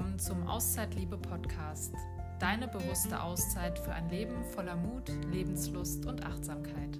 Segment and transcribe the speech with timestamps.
[0.00, 1.92] willkommen zum Auszeitliebe Podcast.
[2.38, 6.98] Deine bewusste Auszeit für ein Leben voller Mut, Lebenslust und Achtsamkeit.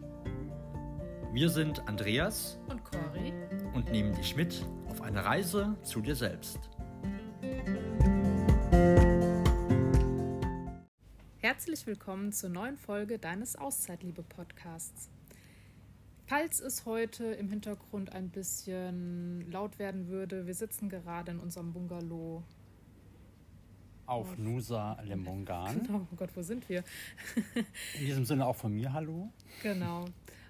[1.33, 3.33] Wir sind Andreas und Cori
[3.73, 6.59] und nehmen dich mit auf eine Reise zu dir selbst.
[11.39, 15.09] Herzlich willkommen zur neuen Folge deines Auszeitliebe Podcasts.
[16.27, 21.73] Falls es heute im Hintergrund ein bisschen laut werden würde, wir sitzen gerade in unserem
[21.73, 22.45] Bungalow.
[24.11, 25.85] Auf, Nusa Lembongan.
[25.85, 26.83] Genau, oh Gott, wo sind wir?
[28.01, 29.31] in diesem Sinne auch von mir, hallo.
[29.63, 30.07] Genau.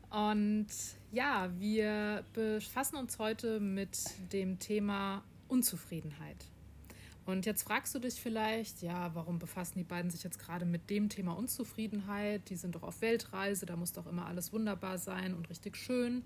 [0.08, 0.68] Und
[1.12, 3.98] ja, wir befassen uns heute mit
[4.32, 6.46] dem Thema Unzufriedenheit.
[7.26, 10.88] Und jetzt fragst du dich vielleicht, ja, warum befassen die beiden sich jetzt gerade mit
[10.88, 12.48] dem Thema Unzufriedenheit?
[12.48, 16.22] Die sind doch auf Weltreise, da muss doch immer alles wunderbar sein und richtig schön.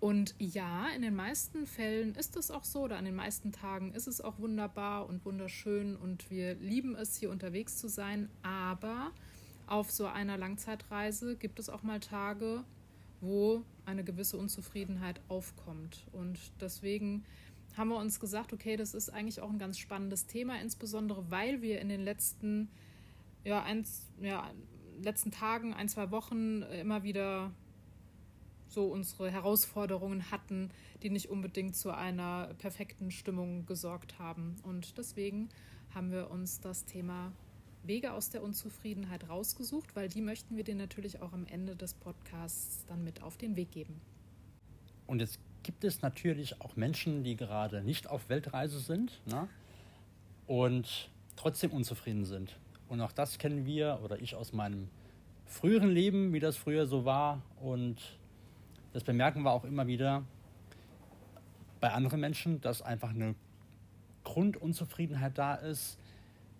[0.00, 3.92] Und ja, in den meisten Fällen ist es auch so, oder an den meisten Tagen
[3.92, 8.30] ist es auch wunderbar und wunderschön und wir lieben es, hier unterwegs zu sein.
[8.42, 9.12] Aber
[9.66, 12.64] auf so einer Langzeitreise gibt es auch mal Tage,
[13.20, 16.06] wo eine gewisse Unzufriedenheit aufkommt.
[16.12, 17.24] Und deswegen
[17.76, 21.60] haben wir uns gesagt, okay, das ist eigentlich auch ein ganz spannendes Thema, insbesondere weil
[21.60, 22.70] wir in den letzten,
[23.44, 24.50] ja, eins, ja,
[25.02, 27.52] letzten Tagen, ein, zwei Wochen immer wieder
[28.70, 30.70] so unsere Herausforderungen hatten,
[31.02, 34.56] die nicht unbedingt zu einer perfekten Stimmung gesorgt haben.
[34.62, 35.48] Und deswegen
[35.94, 37.32] haben wir uns das Thema
[37.82, 41.94] Wege aus der Unzufriedenheit rausgesucht, weil die möchten wir dir natürlich auch am Ende des
[41.94, 44.00] Podcasts dann mit auf den Weg geben.
[45.06, 49.48] Und jetzt gibt es natürlich auch Menschen, die gerade nicht auf Weltreise sind ne?
[50.46, 52.56] und trotzdem unzufrieden sind.
[52.88, 54.88] Und auch das kennen wir oder ich aus meinem
[55.46, 57.42] früheren Leben, wie das früher so war.
[57.60, 58.19] Und
[58.92, 60.24] das bemerken wir auch immer wieder
[61.80, 63.34] bei anderen Menschen, dass einfach eine
[64.24, 65.98] Grundunzufriedenheit da ist,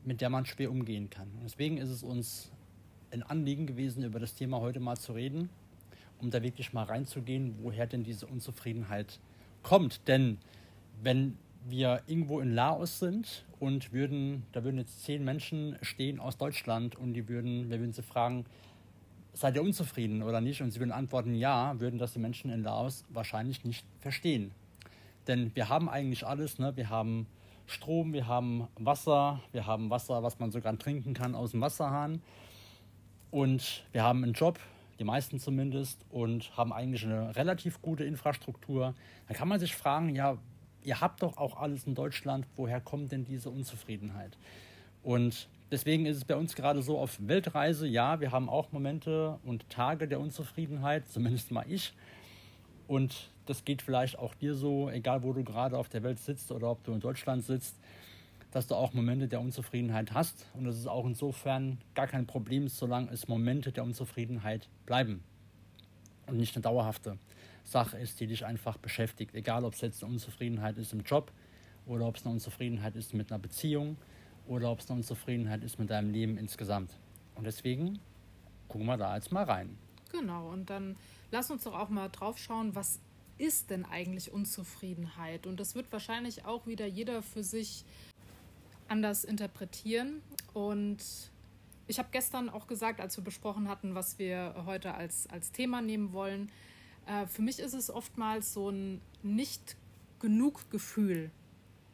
[0.04, 1.28] mit der man schwer umgehen kann.
[1.34, 2.50] Und deswegen ist es uns
[3.10, 5.50] ein Anliegen gewesen, über das Thema heute mal zu reden
[6.20, 9.18] um da wirklich mal reinzugehen, woher denn diese Unzufriedenheit
[9.62, 10.06] kommt.
[10.08, 10.38] Denn
[11.02, 11.36] wenn
[11.68, 16.96] wir irgendwo in Laos sind und würden, da würden jetzt zehn Menschen stehen aus Deutschland
[16.96, 18.46] und die würden, wir würden sie fragen,
[19.32, 20.60] seid ihr unzufrieden oder nicht?
[20.62, 24.52] Und sie würden antworten, ja, würden das die Menschen in Laos wahrscheinlich nicht verstehen.
[25.26, 26.76] Denn wir haben eigentlich alles, ne?
[26.76, 27.26] wir haben
[27.66, 32.20] Strom, wir haben Wasser, wir haben Wasser, was man sogar trinken kann aus dem Wasserhahn
[33.30, 34.58] und wir haben einen Job,
[34.98, 38.94] die meisten zumindest, und haben eigentlich eine relativ gute Infrastruktur.
[39.28, 40.36] Da kann man sich fragen, ja,
[40.82, 44.36] ihr habt doch auch alles in Deutschland, woher kommt denn diese Unzufriedenheit?
[45.02, 49.38] Und deswegen ist es bei uns gerade so auf Weltreise, ja, wir haben auch Momente
[49.44, 51.92] und Tage der Unzufriedenheit, zumindest mal ich.
[52.86, 56.50] Und das geht vielleicht auch dir so, egal wo du gerade auf der Welt sitzt
[56.50, 57.76] oder ob du in Deutschland sitzt
[58.50, 60.46] dass du auch Momente der Unzufriedenheit hast.
[60.54, 65.22] Und das ist auch insofern gar kein Problem, solange es Momente der Unzufriedenheit bleiben.
[66.26, 67.18] Und nicht eine dauerhafte
[67.64, 69.34] Sache ist, die dich einfach beschäftigt.
[69.34, 71.32] Egal, ob es jetzt eine Unzufriedenheit ist im Job
[71.86, 73.96] oder ob es eine Unzufriedenheit ist mit einer Beziehung
[74.50, 76.90] oder ob es eine Unzufriedenheit ist mit deinem Leben insgesamt.
[77.36, 78.00] Und deswegen
[78.68, 79.78] gucken wir da jetzt mal rein.
[80.10, 80.96] Genau, und dann
[81.30, 82.98] lass uns doch auch mal drauf schauen, was
[83.38, 85.46] ist denn eigentlich Unzufriedenheit?
[85.46, 87.84] Und das wird wahrscheinlich auch wieder jeder für sich
[88.88, 90.20] anders interpretieren.
[90.52, 90.98] Und
[91.86, 95.80] ich habe gestern auch gesagt, als wir besprochen hatten, was wir heute als, als Thema
[95.80, 96.50] nehmen wollen,
[97.06, 99.76] äh, für mich ist es oftmals so ein nicht
[100.18, 101.30] genug Gefühl.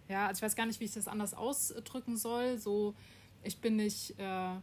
[0.08, 2.58] Ja, also ich weiß gar nicht, wie ich das anders ausdrücken soll.
[2.58, 2.94] So,
[3.42, 4.56] ich bin nicht, äh,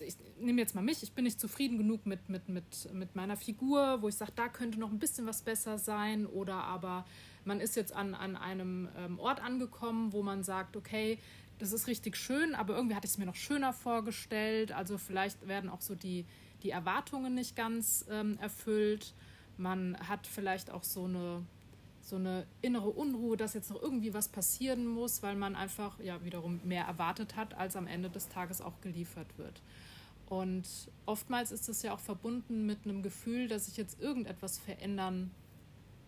[0.00, 3.36] ich nehme jetzt mal mich, ich bin nicht zufrieden genug mit, mit, mit, mit meiner
[3.36, 6.26] Figur, wo ich sage, da könnte noch ein bisschen was besser sein.
[6.26, 7.04] Oder aber
[7.44, 11.18] man ist jetzt an, an einem ähm, Ort angekommen, wo man sagt, okay,
[11.58, 14.72] das ist richtig schön, aber irgendwie hatte ich es mir noch schöner vorgestellt.
[14.72, 16.26] Also vielleicht werden auch so die,
[16.62, 19.14] die Erwartungen nicht ganz ähm, erfüllt.
[19.58, 21.44] Man hat vielleicht auch so eine,
[22.02, 26.22] so eine innere Unruhe, dass jetzt noch irgendwie was passieren muss, weil man einfach ja
[26.24, 29.62] wiederum mehr erwartet hat, als am Ende des Tages auch geliefert wird.
[30.26, 30.66] Und
[31.06, 35.30] oftmals ist es ja auch verbunden mit einem Gefühl, dass ich jetzt irgendetwas verändern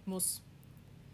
[0.05, 0.43] muss.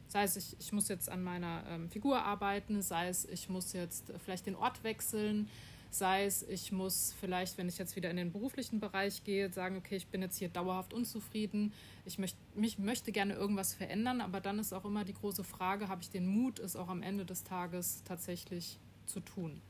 [0.09, 3.73] Sei es, ich, ich muss jetzt an meiner ähm, Figur arbeiten, sei es, ich muss
[3.73, 5.49] jetzt vielleicht den Ort wechseln,
[5.91, 9.77] sei es, ich muss vielleicht, wenn ich jetzt wieder in den beruflichen Bereich gehe, sagen,
[9.77, 11.73] okay, ich bin jetzt hier dauerhaft unzufrieden,
[12.05, 15.89] ich möcht, mich möchte gerne irgendwas verändern, aber dann ist auch immer die große Frage,
[15.89, 19.61] habe ich den Mut, es auch am Ende des Tages tatsächlich zu tun?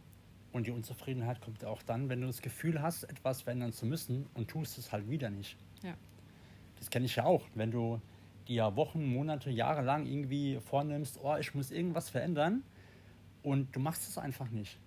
[0.52, 4.26] Und die Unzufriedenheit kommt auch dann, wenn du das Gefühl hast, etwas verändern zu müssen
[4.34, 5.56] und tust es halt wieder nicht.
[5.82, 5.94] Ja.
[6.78, 7.46] Das kenne ich ja auch.
[7.54, 8.00] Wenn du
[8.48, 12.64] dir Wochen, Monate, Jahre lang irgendwie vornimmst, oh, ich muss irgendwas verändern
[13.42, 14.78] und du machst es einfach nicht.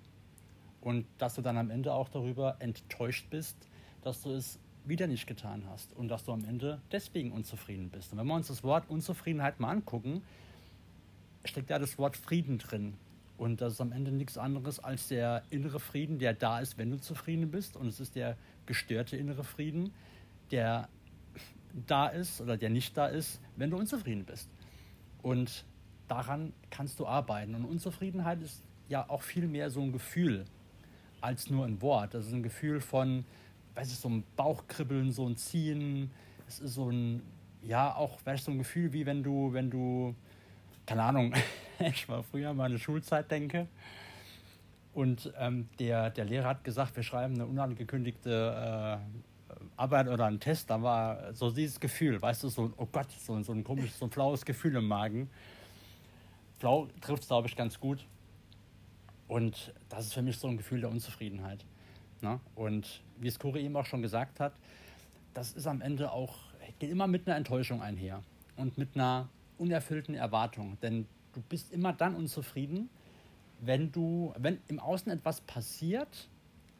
[0.83, 3.55] Und dass du dann am Ende auch darüber enttäuscht bist,
[4.01, 8.11] dass du es wieder nicht getan hast und dass du am Ende deswegen unzufrieden bist.
[8.11, 10.23] Und wenn wir uns das Wort Unzufriedenheit mal angucken,
[11.45, 12.95] steckt ja das Wort Frieden drin.
[13.37, 16.91] Und das ist am Ende nichts anderes als der innere Frieden, der da ist, wenn
[16.91, 17.77] du zufrieden bist.
[17.77, 18.35] Und es ist der
[18.65, 19.93] gestörte innere Frieden,
[20.51, 20.89] der
[21.87, 24.49] da ist oder der nicht da ist, wenn du unzufrieden bist.
[25.21, 25.63] Und
[26.09, 27.55] daran kannst du arbeiten.
[27.55, 30.43] Und Unzufriedenheit ist ja auch viel mehr so ein Gefühl
[31.23, 32.13] als nur ein Wort.
[32.13, 33.23] Das ist ein Gefühl von,
[33.75, 36.11] weiß ich, so ein Bauchkribbeln, so ein Ziehen.
[36.47, 37.21] Es ist so ein,
[37.63, 40.13] ja, auch weißt, so ein Gefühl, wie wenn du, wenn du,
[40.85, 41.33] keine Ahnung,
[41.79, 43.67] ich war früher an meine Schulzeit denke.
[44.93, 48.99] Und ähm, der, der Lehrer hat gesagt, wir schreiben eine unangekündigte
[49.49, 50.69] äh, Arbeit oder einen Test.
[50.69, 54.05] Da war so dieses Gefühl, weißt du, so, oh Gott, so, so ein komisches, so
[54.05, 55.29] ein flaues Gefühl im Magen.
[56.59, 58.05] Flau trifft es, glaube ich, ganz gut.
[59.33, 61.65] Und das ist für mich so ein Gefühl der Unzufriedenheit.
[62.21, 62.39] Ne?
[62.53, 64.53] Und wie es Kuri eben auch schon gesagt hat,
[65.33, 66.35] das ist am Ende auch,
[66.77, 68.21] geht immer mit einer Enttäuschung einher
[68.57, 69.27] und mit einer
[69.57, 70.77] unerfüllten Erwartung.
[70.83, 72.91] Denn du bist immer dann unzufrieden,
[73.59, 76.29] wenn du, wenn im Außen etwas passiert,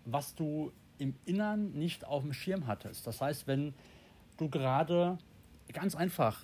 [0.05, 3.07] was du im Innern nicht auf dem Schirm hattest.
[3.07, 3.73] Das heißt, wenn
[4.37, 5.17] du gerade
[5.73, 6.39] ganz einfach,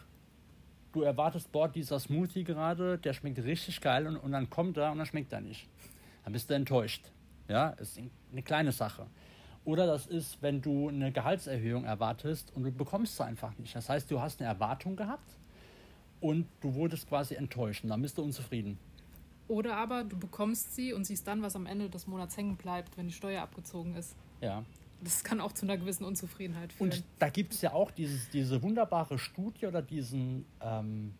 [0.91, 4.91] du erwartest, boah, dieser Smoothie gerade, der schmeckt richtig geil und, und dann kommt er
[4.91, 5.69] und dann schmeckt er nicht.
[6.23, 7.11] Dann bist du enttäuscht.
[7.47, 7.99] Ja, ist
[8.31, 9.07] eine kleine Sache.
[9.65, 13.75] Oder das ist, wenn du eine Gehaltserhöhung erwartest und du bekommst sie einfach nicht.
[13.75, 15.37] Das heißt, du hast eine Erwartung gehabt
[16.21, 18.77] und du wurdest quasi enttäuscht und dann bist du unzufrieden.
[19.47, 22.97] Oder aber du bekommst sie und siehst dann, was am Ende des Monats hängen bleibt,
[22.97, 24.15] wenn die Steuer abgezogen ist.
[24.41, 24.63] Ja.
[25.01, 26.91] Das kann auch zu einer gewissen Unzufriedenheit führen.
[26.91, 31.13] Und da gibt es ja auch dieses, diese wunderbare Studie oder diesen ähm,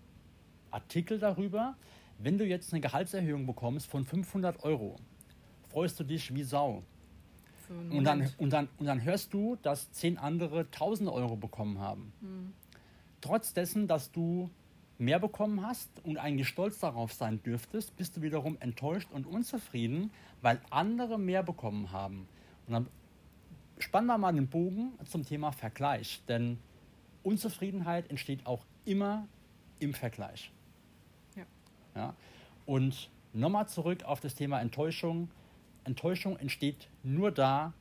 [0.70, 1.76] Artikel darüber,
[2.20, 4.98] wenn du jetzt eine Gehaltserhöhung bekommst von 500 Euro,
[5.70, 6.84] freust du dich wie Sau.
[7.70, 12.12] Und dann, und, dann, und dann hörst du, dass zehn andere 1000 Euro bekommen haben.
[12.22, 12.54] Hm.
[13.22, 14.50] Trotz dessen, dass du
[14.98, 20.12] mehr bekommen hast und eigentlich stolz darauf sein dürftest, bist du wiederum enttäuscht und unzufrieden,
[20.42, 22.28] weil andere mehr bekommen haben.
[22.68, 22.88] Und dann
[23.78, 26.58] spannen wir mal den Bogen zum Thema Vergleich, denn
[27.24, 29.28] Unzufriedenheit entsteht auch immer
[29.80, 30.52] im Vergleich.
[31.96, 32.14] Ja.
[32.66, 35.30] Und nochmal zurück auf das Thema Enttäuschung.
[35.84, 37.74] Enttäuschung entsteht nur da,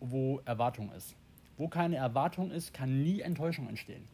[0.00, 1.14] wo Erwartung ist.
[1.56, 4.06] Wo keine Erwartung ist, kann nie Enttäuschung entstehen.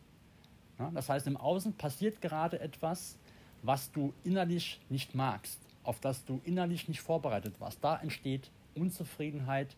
[0.79, 3.19] Ja, das heißt, im Außen passiert gerade etwas,
[3.62, 7.82] was du innerlich nicht magst, auf das du innerlich nicht vorbereitet warst.
[7.82, 9.76] Da entsteht Unzufriedenheit.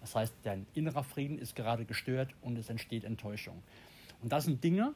[0.00, 3.62] Das heißt, dein innerer Frieden ist gerade gestört und es entsteht Enttäuschung.
[4.22, 4.94] Und das sind Dinge,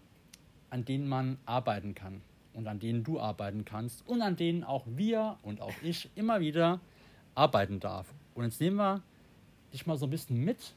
[0.70, 2.22] an denen man arbeiten kann
[2.54, 6.40] und an denen du arbeiten kannst und an denen auch wir und auch ich immer
[6.40, 6.80] wieder
[7.34, 8.12] arbeiten darf.
[8.34, 9.02] Und jetzt nehmen wir
[9.72, 10.74] dich mal so ein bisschen mit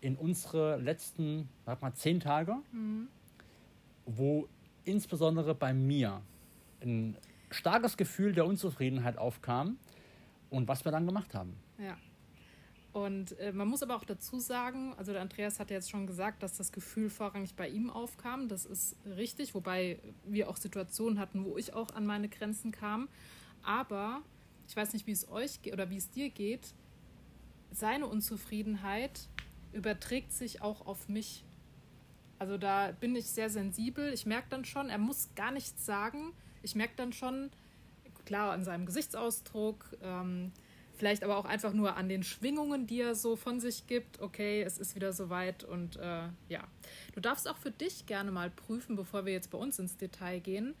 [0.00, 2.56] in unsere letzten, sag mal, zehn Tage.
[2.72, 3.08] Mhm
[4.06, 4.48] wo
[4.84, 6.22] insbesondere bei mir
[6.80, 7.16] ein
[7.50, 9.76] starkes Gefühl der Unzufriedenheit aufkam
[10.50, 11.56] und was wir dann gemacht haben.
[11.78, 11.96] Ja.
[12.92, 16.06] Und äh, man muss aber auch dazu sagen, also der Andreas hat ja jetzt schon
[16.06, 18.48] gesagt, dass das Gefühl vorrangig bei ihm aufkam.
[18.48, 23.08] Das ist richtig, wobei wir auch Situationen hatten, wo ich auch an meine Grenzen kam.
[23.62, 24.20] Aber
[24.68, 26.74] ich weiß nicht, wie es euch oder wie es dir geht.
[27.72, 29.28] Seine Unzufriedenheit
[29.72, 31.44] überträgt sich auch auf mich
[32.42, 34.12] also da bin ich sehr sensibel.
[34.12, 36.32] Ich merke dann schon, er muss gar nichts sagen.
[36.64, 37.50] Ich merke dann schon,
[38.24, 40.50] klar, an seinem Gesichtsausdruck, ähm,
[41.02, 44.20] vielleicht aber auch einfach nur an den Schwingungen, die er so von sich gibt.
[44.20, 46.62] Okay, es ist wieder soweit und äh, ja.
[47.12, 50.38] Du darfst auch für dich gerne mal prüfen, bevor wir jetzt bei uns ins Detail
[50.38, 50.76] gehen.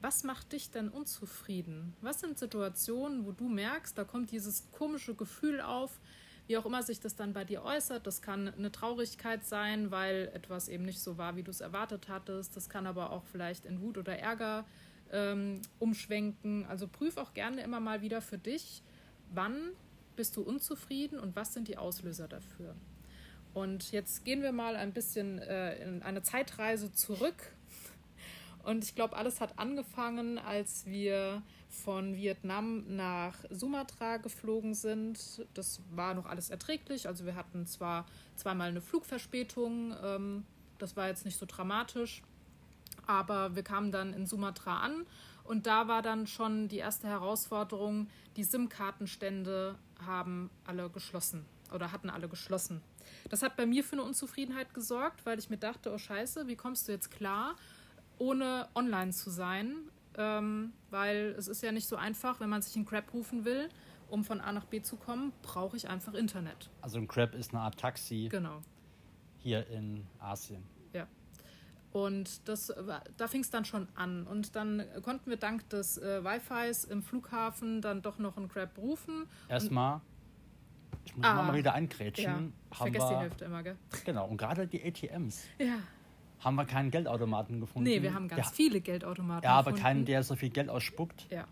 [0.00, 1.92] Was macht dich denn unzufrieden?
[2.02, 5.98] Was sind Situationen, wo du merkst, da kommt dieses komische Gefühl auf,
[6.46, 8.06] wie auch immer sich das dann bei dir äußert.
[8.06, 12.06] Das kann eine Traurigkeit sein, weil etwas eben nicht so war, wie du es erwartet
[12.08, 12.56] hattest.
[12.56, 14.66] Das kann aber auch vielleicht in Wut oder Ärger
[15.10, 16.64] ähm, umschwenken.
[16.66, 18.84] Also prüf auch gerne immer mal wieder für dich,
[19.34, 19.70] wann
[20.16, 22.74] bist du unzufrieden und was sind die Auslöser dafür.
[23.52, 27.52] Und jetzt gehen wir mal ein bisschen äh, in eine Zeitreise zurück.
[28.64, 35.46] Und ich glaube, alles hat angefangen, als wir von Vietnam nach Sumatra geflogen sind.
[35.54, 37.06] Das war noch alles erträglich.
[37.06, 40.44] Also wir hatten zwar zweimal eine Flugverspätung, ähm,
[40.78, 42.22] das war jetzt nicht so dramatisch,
[43.06, 45.06] aber wir kamen dann in Sumatra an
[45.44, 52.10] und da war dann schon die erste Herausforderung, die SIM-Kartenstände haben alle geschlossen oder hatten
[52.10, 52.80] alle geschlossen.
[53.28, 56.56] Das hat bei mir für eine Unzufriedenheit gesorgt, weil ich mir dachte, oh scheiße, wie
[56.56, 57.54] kommst du jetzt klar,
[58.18, 59.76] ohne online zu sein?
[60.16, 63.68] ähm, weil es ist ja nicht so einfach, wenn man sich einen Crab rufen will,
[64.08, 66.70] um von A nach B zu kommen, brauche ich einfach Internet.
[66.82, 68.62] Also ein Crab ist eine Art Taxi Genau.
[69.38, 70.62] hier in Asien.
[71.94, 72.00] Ja.
[72.00, 72.72] Und das,
[73.16, 74.26] da fing es dann schon an.
[74.26, 78.76] Und dann konnten wir dank des äh, Wi-Fis im Flughafen dann doch noch einen Crab
[78.78, 79.26] rufen.
[79.48, 80.00] Erstmal,
[81.04, 81.32] ich muss Ah.
[81.32, 82.24] immer mal wieder Ja, einkrätschen.
[82.24, 83.76] ich haben vergesse die wir, Hälfte immer, gell?
[84.04, 85.76] Genau, und gerade die ATMs Ja.
[86.40, 87.88] haben wir keinen Geldautomaten gefunden.
[87.88, 89.44] Nee, wir haben ganz der, viele Geldautomaten.
[89.44, 89.82] Ja, aber gefunden.
[89.82, 91.46] keinen, der so viel Geld ausspuckt, Ja,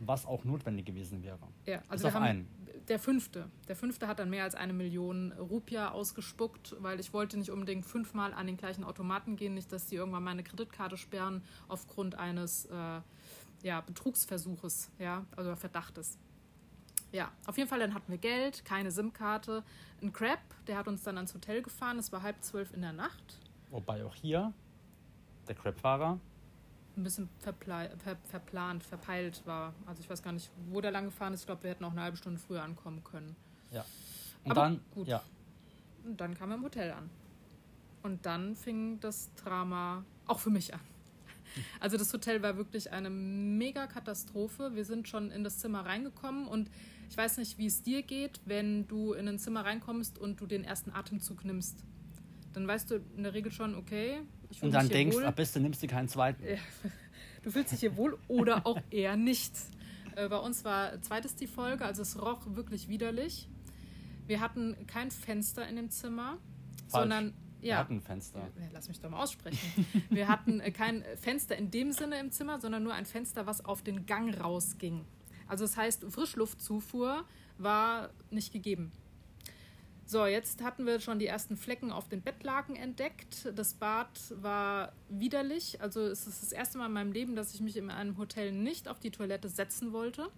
[0.00, 1.38] was auch notwendig gewesen wäre.
[1.66, 1.78] ja.
[1.78, 2.48] Bis Also wir auf haben einen.
[2.88, 3.48] Der fünfte.
[3.68, 7.86] Der fünfte hat dann mehr als eine Million Rupia ausgespuckt, weil ich wollte nicht unbedingt
[7.86, 12.66] fünfmal an den gleichen Automaten gehen, nicht, dass die irgendwann meine Kreditkarte sperren aufgrund eines
[12.66, 13.00] äh,
[13.62, 16.18] ja, Betrugsversuches, ja, also Verdachtes.
[17.12, 19.62] Ja, auf jeden Fall, dann hatten wir Geld, keine SIM-Karte.
[20.00, 22.94] Ein Crab, der hat uns dann ans Hotel gefahren, es war halb zwölf in der
[22.94, 23.38] Nacht.
[23.70, 24.52] Wobei auch hier
[25.46, 26.18] der Crabfahrer
[26.96, 29.72] Ein bisschen verpla ver verplant, verpeilt war.
[29.86, 31.40] Also ich weiß gar nicht, wo der lang gefahren ist.
[31.40, 33.34] Ich glaube, wir hätten auch eine halbe Stunde früher ankommen können.
[33.70, 33.84] Ja.
[34.44, 35.06] Und Aber dann, gut.
[35.08, 35.22] ja,
[36.04, 37.08] Und dann kam er im Hotel an.
[38.02, 40.80] Und dann fing das Drama auch für mich an.
[41.80, 44.74] Also das Hotel war wirklich eine mega Katastrophe.
[44.74, 46.70] Wir sind schon in das Zimmer reingekommen und
[47.10, 50.46] ich weiß nicht, wie es dir geht, wenn du in ein Zimmer reinkommst und du
[50.46, 51.84] den ersten Atemzug nimmst.
[52.54, 54.22] Dann weißt du in der Regel schon, okay,
[54.52, 55.24] ich und dann denkst, wohl.
[55.24, 56.42] am besten nimmst du keinen zweiten.
[56.44, 56.56] Ja.
[57.42, 59.52] Du fühlst dich hier wohl oder auch eher nicht.
[60.14, 63.48] Äh, bei uns war zweites die Folge, also es roch wirklich widerlich.
[64.26, 66.38] Wir hatten kein Fenster in dem Zimmer,
[66.88, 67.02] Falsch.
[67.02, 68.48] sondern Wir ja, hatten ein Fenster.
[68.72, 69.86] lass mich doch mal aussprechen.
[70.10, 73.64] Wir hatten äh, kein Fenster in dem Sinne im Zimmer, sondern nur ein Fenster, was
[73.64, 75.04] auf den Gang rausging.
[75.48, 77.24] Also das heißt, Frischluftzufuhr
[77.58, 78.92] war nicht gegeben.
[80.04, 83.48] So, jetzt hatten wir schon die ersten Flecken auf den Bettlaken entdeckt.
[83.54, 84.08] Das Bad
[84.42, 85.80] war widerlich.
[85.80, 88.52] Also es ist das erste Mal in meinem Leben, dass ich mich in einem Hotel
[88.52, 90.28] nicht auf die Toilette setzen wollte.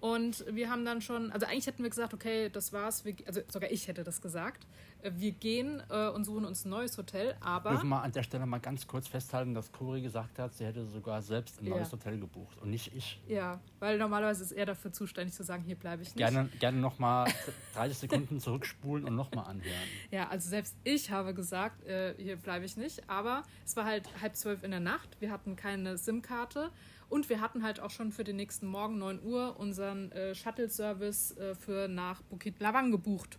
[0.00, 3.04] Und wir haben dann schon, also eigentlich hätten wir gesagt, okay, das war's.
[3.04, 4.64] Wir, also sogar ich hätte das gesagt.
[5.02, 8.22] Äh, Wir gehen äh, und suchen uns ein neues Hotel, aber Dürfen wir an der
[8.22, 11.76] Stelle mal ganz kurz festhalten, dass Cori gesagt hat, sie hätte sogar selbst ein Ja.
[11.76, 13.20] neues Hotel gebucht und nicht ich.
[13.26, 16.18] ja, weil normalerweise ist er dafür zuständig zu sagen, hier bleibe ich nicht.
[16.18, 17.32] Gerne, gerne nochmal
[17.74, 19.74] 30 Sekunden zurückspulen und nochmal anhören.
[20.12, 23.08] Ja, also selbst ich habe gesagt, äh, hier bleibe ich nicht.
[23.08, 25.16] Aber es war halt halb zwölf in der Nacht.
[25.20, 26.70] Wir hatten keine SIM-Karte.
[27.08, 31.36] Und wir hatten halt auch schon für den nächsten Morgen 9 Uhr unseren äh, Shuttle-Service
[31.38, 33.38] äh, für nach Bukit Lawang gebucht.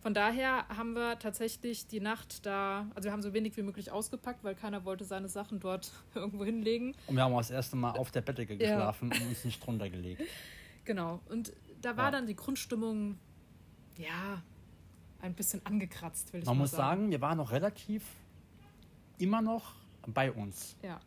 [0.00, 3.92] Von daher haben wir tatsächlich die Nacht da, also wir haben so wenig wie möglich
[3.92, 6.94] ausgepackt, weil keiner wollte seine Sachen dort irgendwo hinlegen.
[7.06, 9.88] Und wir haben auch das erste Mal auf der Bettdecke geschlafen und uns nicht drunter
[9.88, 10.22] gelegt.
[10.84, 11.20] Genau.
[11.28, 12.10] Und da war Ja.
[12.10, 13.16] dann die Grundstimmung,
[13.96, 14.42] ja,
[15.20, 18.02] ein bisschen angekratzt, will ich Man mal muss sagen, wir waren noch relativ
[19.18, 19.76] immer noch
[20.08, 20.74] bei uns.
[20.82, 20.98] Ja,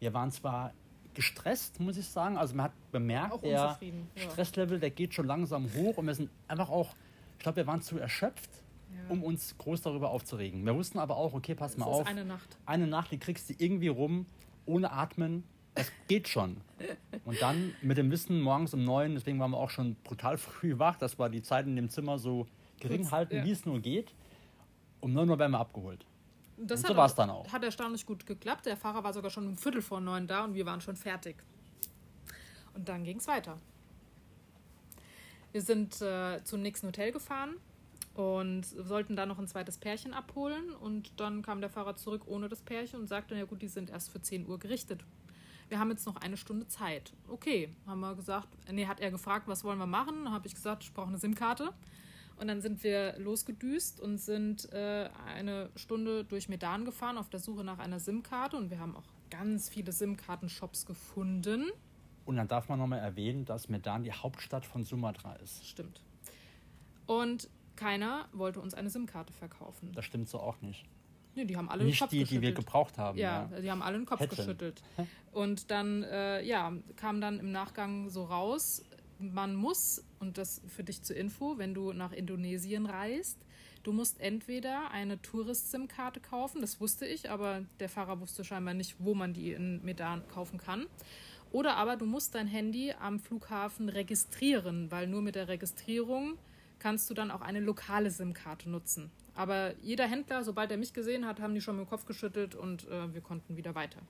[0.00, 0.74] Wir waren zwar
[1.16, 2.36] gestresst, muss ich sagen.
[2.36, 3.76] Also man hat bemerkt, der.
[4.14, 6.94] Stresslevel, der geht schon langsam hoch und wir sind einfach auch,
[7.36, 8.50] ich glaube, wir waren zu erschöpft,
[8.94, 9.10] Ja.
[9.10, 10.64] um uns groß darüber aufzuregen.
[10.64, 12.56] Wir wussten aber auch, okay, pass mal auf, eine Nacht.
[12.66, 14.26] eine Nacht, die kriegst du irgendwie rum,
[14.66, 15.42] ohne Atmen.
[15.74, 16.58] Das geht schon.
[17.24, 20.78] Und dann mit dem Wissen morgens um neun, deswegen waren wir auch schon brutal früh
[20.78, 22.46] wach, dass wir die Zeit in dem Zimmer so
[22.80, 23.44] gering halten, ja.
[23.44, 24.14] wie es nur geht.
[25.00, 26.06] Um 9 Uhr werden wir abgeholt.
[26.56, 27.50] Das Und hat so war's dann auch.
[27.52, 28.66] Hat erstaunlich gut geklappt.
[28.66, 31.36] Der Fahrer war sogar schon um Viertel vor neun da und wir waren schon fertig.
[32.74, 33.58] Und dann ging es weiter.
[35.52, 37.56] Wir sind äh, zum nächsten Hotel gefahren
[38.14, 40.70] und sollten da noch ein zweites Pärchen abholen.
[40.80, 43.90] Und dann kam der Fahrer zurück ohne das Pärchen und sagte, ja gut, die sind
[43.90, 45.04] erst für 10 Uhr gerichtet.
[45.68, 47.12] Wir haben jetzt noch eine Stunde Zeit.
[47.28, 50.24] Okay, haben wir gesagt, nee, hat er gefragt, was wollen wir machen?
[50.24, 51.72] Dann habe ich gesagt, ich brauche eine SIM-Karte.
[52.38, 57.40] Und dann sind wir losgedüst und sind äh, eine Stunde durch Medan gefahren auf der
[57.40, 58.56] Suche nach einer SIM-Karte.
[58.56, 61.64] Und wir haben auch ganz viele SIM-Karten-Shops gefunden.
[62.26, 65.66] Und dann darf man nochmal erwähnen, dass Medan die Hauptstadt von Sumatra ist.
[65.66, 66.02] Stimmt.
[67.06, 69.92] Und keiner wollte uns eine SIM-Karte verkaufen.
[69.94, 70.84] Das stimmt so auch nicht.
[71.34, 72.56] Nee, die haben alle den Nicht Kopf die, die wir geschüttelt.
[72.66, 73.18] gebraucht haben.
[73.18, 73.60] Ja, Ja.
[73.60, 74.36] die haben alle den Kopf Hätten.
[74.36, 74.82] geschüttelt.
[75.32, 78.82] Und dann, äh, ja, kam dann im Nachgang so raus,
[79.18, 83.38] man muss, und das für dich zur Info, wenn du nach Indonesien reist,
[83.82, 88.96] du musst entweder eine Tourist-SIM-Karte kaufen, das wusste ich, aber der Fahrer wusste scheinbar nicht,
[88.98, 90.86] wo man die in Medan kaufen kann.
[91.52, 96.36] Oder aber du musst dein Handy am Flughafen registrieren, weil nur mit der Registrierung
[96.78, 99.10] kannst du dann auch eine lokale SIM-Karte nutzen.
[99.34, 102.54] Aber jeder Händler, sobald er mich gesehen hat, haben die schon mit dem Kopf geschüttelt
[102.54, 104.00] und äh, wir konnten wieder weiter.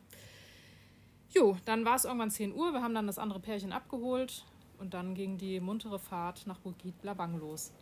[1.31, 2.73] Jo, dann war es irgendwann 10 Uhr.
[2.73, 4.45] Wir haben dann das andere Pärchen abgeholt
[4.78, 7.73] und dann ging die muntere Fahrt nach Bukit Lawang los.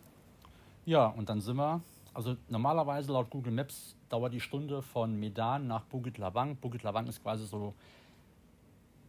[0.84, 1.80] ja, und dann sind wir,
[2.12, 6.56] also normalerweise laut Google Maps dauert die Stunde von Medan nach Bukit Lawang.
[6.56, 7.74] Bukit Lawang ist quasi so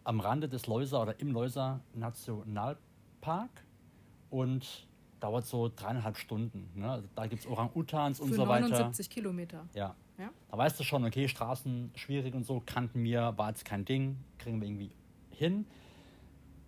[0.04, 3.64] am Rande des Leuser oder im Leuser Nationalpark
[4.30, 4.88] und
[5.20, 6.70] dauert so dreieinhalb Stunden.
[6.76, 6.90] Ne?
[6.90, 8.70] Also da gibt es Orang-Utans und so weiter.
[8.70, 9.66] 79 Kilometer.
[9.74, 9.96] Ja.
[10.18, 10.30] Ja?
[10.50, 14.18] Da weißt du schon, okay, Straßen schwierig und so, kannten wir, war jetzt kein Ding,
[14.38, 14.92] kriegen wir irgendwie
[15.32, 15.66] hin.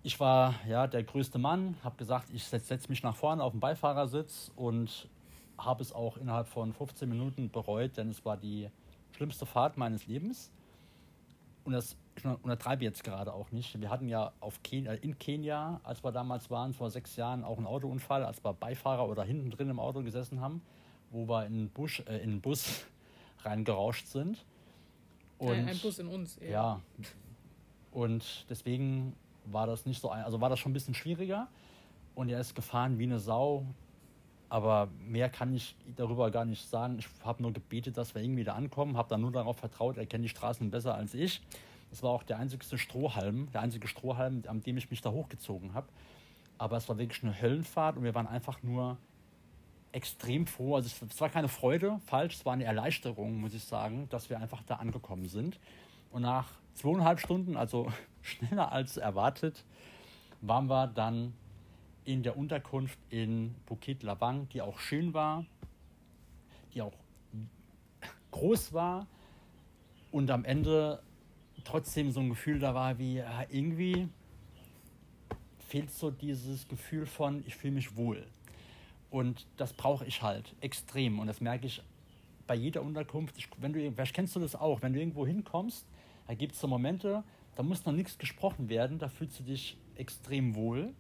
[0.04, 3.52] Ich war ja der größte Mann, habe gesagt, ich setze setz mich nach vorne auf
[3.52, 5.10] den Beifahrersitz und
[5.58, 8.70] habe es auch innerhalb von 15 Minuten bereut, denn es war die
[9.12, 10.52] schlimmste Fahrt meines Lebens.
[11.64, 13.80] Und das ich untertreibe jetzt gerade auch nicht.
[13.80, 17.58] Wir hatten ja auf Ken in Kenia, als wir damals waren, vor sechs Jahren, auch
[17.58, 20.62] einen Autounfall, als wir Beifahrer oder hinten drin im Auto gesessen haben,
[21.12, 22.86] wo wir in, Busch, äh, in den Bus
[23.44, 24.44] reingerauscht sind.
[25.38, 26.50] Und, ein, Bus in uns, eher.
[26.50, 26.82] Ja.
[27.92, 29.16] Und deswegen
[29.52, 31.48] war das nicht so, also war das schon ein bisschen schwieriger.
[32.16, 33.66] Und er ist gefahren wie eine Sau.
[34.50, 37.00] Aber mehr kann ich darüber gar nicht sagen.
[37.00, 40.06] Ich habe nur gebetet, dass wir irgendwie da ankommen, habe dann nur darauf vertraut, er
[40.06, 41.42] kennt die Straßen besser als ich.
[41.90, 45.74] Das war auch der einzigste Strohhalm, der einzige Strohhalm, an dem ich mich da hochgezogen
[45.74, 45.88] habe.
[46.58, 48.98] Aber es war wirklich eine Höllenfahrt und wir waren einfach nur
[49.92, 50.76] extrem froh.
[50.76, 54.40] Also es war keine Freude, falsch, es war eine Erleichterung, muss ich sagen, dass wir
[54.40, 55.60] einfach da angekommen sind.
[56.12, 57.92] Und nach zweieinhalb Stunden, also
[58.28, 59.64] schneller als erwartet,
[60.42, 61.34] waren wir dann
[62.06, 65.46] in der Unterkunft in Bukit Lawang, die auch schön war,
[66.74, 66.94] die auch
[68.32, 69.08] groß war
[70.12, 71.02] und am Ende
[71.64, 74.08] trotzdem so ein Gefühl da war wie, irgendwie
[75.68, 78.26] fehlt so dieses Gefühl von, ich fühle mich wohl.
[79.10, 81.20] Und das brauche ich halt extrem.
[81.20, 81.82] Und das merke ich
[82.46, 83.38] bei jeder Unterkunft.
[83.38, 85.86] Ich, wenn du, vielleicht kennst du das auch, wenn du irgendwo hinkommst,
[86.28, 87.24] da gibt es so Momente,
[87.58, 90.94] da muss noch nichts gesprochen werden, da fühlst du dich extrem wohl.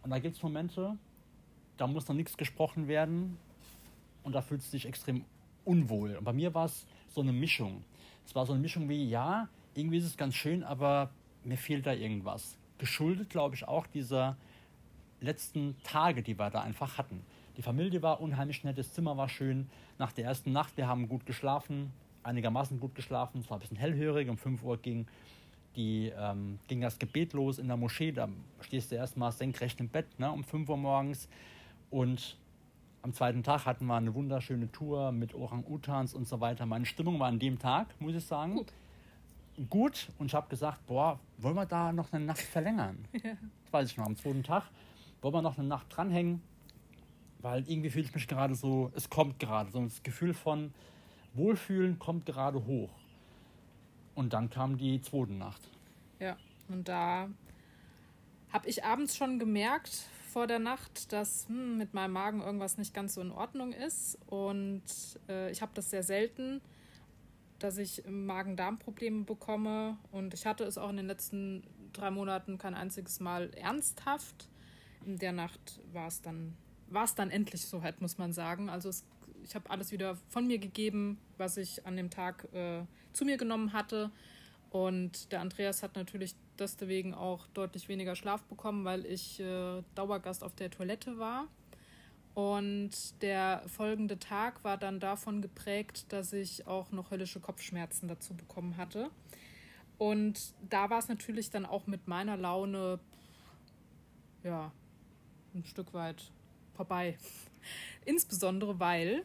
[0.00, 0.96] Und da gibt es Momente,
[1.76, 3.36] da muss noch nichts gesprochen werden
[4.22, 5.26] und da fühlst du dich extrem
[5.66, 6.16] unwohl.
[6.16, 7.84] Und bei mir war es so eine Mischung.
[8.24, 11.10] Es war so eine Mischung wie, ja, irgendwie ist es ganz schön, aber
[11.44, 12.56] mir fehlt da irgendwas.
[12.78, 14.38] Geschuldet, glaube ich, auch dieser
[15.20, 17.26] letzten Tage, die wir da einfach hatten.
[17.58, 19.68] Die Familie war unheimlich nett, das Zimmer war schön.
[19.98, 23.40] Nach der ersten Nacht, wir haben gut geschlafen, einigermaßen gut geschlafen.
[23.40, 24.30] Es war ein bisschen hellhörig.
[24.30, 25.06] Um 5 Uhr ging,
[25.76, 28.12] die, ähm, ging das Gebet los in der Moschee.
[28.12, 28.28] Da
[28.60, 31.28] stehst du erstmal senkrecht im Bett ne, um 5 Uhr morgens.
[31.90, 32.36] Und
[33.02, 36.66] am zweiten Tag hatten wir eine wunderschöne Tour mit Orang-Utans und so weiter.
[36.66, 38.72] Meine Stimmung war an dem Tag, muss ich sagen, gut.
[39.68, 40.08] gut.
[40.18, 43.04] Und ich habe gesagt, boah, wollen wir da noch eine Nacht verlängern?
[43.12, 43.32] Ja.
[43.64, 44.64] Das weiß ich noch, am zweiten Tag.
[45.20, 46.42] Wollen wir noch eine Nacht dranhängen?
[47.40, 50.72] Weil irgendwie fühle ich mich gerade so, es kommt gerade, so das Gefühl von
[51.34, 52.90] Wohlfühlen kommt gerade hoch.
[54.14, 55.60] Und dann kam die zweite Nacht.
[56.20, 56.36] Ja,
[56.68, 57.28] und da
[58.52, 62.94] habe ich abends schon gemerkt, vor der Nacht, dass hm, mit meinem Magen irgendwas nicht
[62.94, 64.18] ganz so in Ordnung ist.
[64.26, 64.82] Und
[65.28, 66.60] äh, ich habe das sehr selten,
[67.58, 69.98] dass ich Magen-Darm-Probleme bekomme.
[70.10, 74.48] Und ich hatte es auch in den letzten drei Monaten kein einziges Mal ernsthaft.
[75.04, 76.56] In der Nacht war es dann,
[76.88, 78.70] war es dann endlich soweit, muss man sagen.
[78.70, 79.04] Also es,
[79.42, 83.36] ich habe alles wieder von mir gegeben, was ich an dem Tag äh, zu mir
[83.36, 84.10] genommen hatte.
[84.70, 90.42] Und der Andreas hat natürlich deswegen auch deutlich weniger Schlaf bekommen, weil ich äh, Dauergast
[90.42, 91.46] auf der Toilette war.
[92.34, 98.34] Und der folgende Tag war dann davon geprägt, dass ich auch noch höllische Kopfschmerzen dazu
[98.34, 99.10] bekommen hatte.
[99.98, 102.98] Und da war es natürlich dann auch mit meiner Laune,
[104.42, 104.72] ja,
[105.54, 106.32] ein Stück weit
[106.74, 107.16] vorbei.
[108.04, 109.24] Insbesondere weil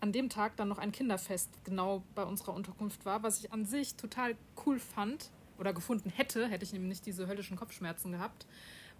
[0.00, 3.64] an dem Tag dann noch ein Kinderfest genau bei unserer Unterkunft war, was ich an
[3.64, 4.36] sich total
[4.66, 5.30] cool fand,
[5.62, 8.46] oder gefunden hätte, hätte ich nämlich nicht diese höllischen Kopfschmerzen gehabt.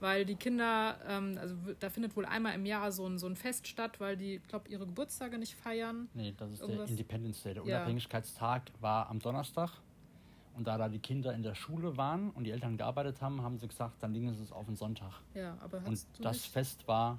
[0.01, 3.37] Weil die Kinder, ähm, also da findet wohl einmal im Jahr so ein, so ein
[3.37, 6.09] Fest statt, weil die, glaube ihre Geburtstage nicht feiern.
[6.15, 6.87] Nee, das ist Irgendwas.
[6.87, 7.55] der Independence Day.
[7.55, 7.77] Der ja.
[7.77, 9.71] Unabhängigkeitstag war am Donnerstag.
[10.55, 13.59] Und da da die Kinder in der Schule waren und die Eltern gearbeitet haben, haben
[13.59, 15.13] sie gesagt, dann legen sie es auf den Sonntag.
[15.35, 16.53] Ja, aber Und das nicht?
[16.53, 17.19] Fest war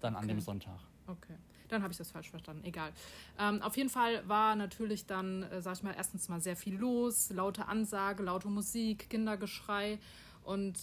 [0.00, 0.22] dann okay.
[0.22, 0.78] an dem Sonntag.
[1.06, 1.34] Okay.
[1.68, 2.64] Dann habe ich das falsch verstanden.
[2.64, 2.92] Egal.
[3.38, 6.76] Ähm, auf jeden Fall war natürlich dann, äh, sag ich mal, erstens mal sehr viel
[6.76, 7.30] los.
[7.30, 9.98] Laute Ansage, laute Musik, Kindergeschrei.
[10.44, 10.78] Und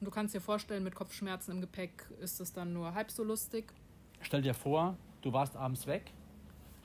[0.00, 3.72] du kannst dir vorstellen, mit Kopfschmerzen im Gepäck ist es dann nur halb so lustig.
[4.20, 6.12] Stell dir vor, du warst abends weg,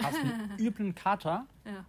[0.02, 1.86] hast einen üblen Kater ja.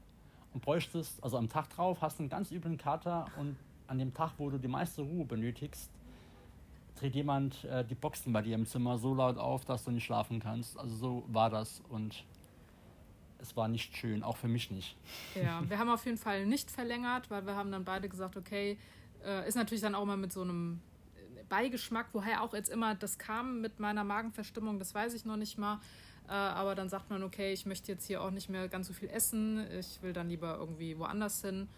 [0.55, 4.33] und bräuchtest, also am Tag drauf, hast einen ganz üblen Kater und an dem Tag,
[4.39, 5.91] wo du die meiste Ruhe benötigst,
[6.97, 10.05] dreht jemand äh, die Boxen bei dir im Zimmer so laut auf, dass du nicht
[10.05, 10.79] schlafen kannst.
[10.79, 12.25] Also so war das und
[13.39, 14.97] es war nicht schön, auch für mich nicht.
[15.35, 18.79] Ja, wir haben auf jeden Fall nicht verlängert, weil wir haben dann beide gesagt, okay,
[19.25, 20.81] äh, ist natürlich dann auch mal mit so einem
[21.49, 25.59] Beigeschmack, woher auch jetzt immer das kam mit meiner Magenverstimmung, das weiß ich noch nicht
[25.59, 25.81] mal.
[26.29, 28.93] Äh, aber dann sagt man, okay, ich möchte jetzt hier auch nicht mehr ganz so
[28.93, 31.69] viel essen, ich will dann lieber irgendwie woanders hin.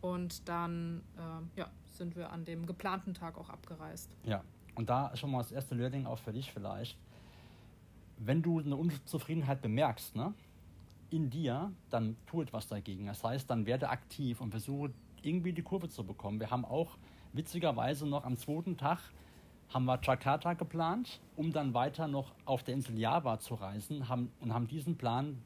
[0.00, 4.10] Und dann äh, ja, sind wir an dem geplanten Tag auch abgereist.
[4.24, 4.42] Ja,
[4.74, 6.98] und da schon mal das erste Learning auch für dich vielleicht.
[8.18, 10.34] Wenn du eine Unzufriedenheit bemerkst, ne,
[11.10, 13.06] in dir, dann tu etwas dagegen.
[13.06, 16.40] Das heißt, dann werde aktiv und versuche irgendwie die Kurve zu bekommen.
[16.40, 16.96] Wir haben auch
[17.32, 18.98] witzigerweise noch am zweiten Tag
[19.72, 24.30] haben wir Jakarta geplant, um dann weiter noch auf der Insel Java zu reisen haben,
[24.40, 25.38] und haben diesen Plan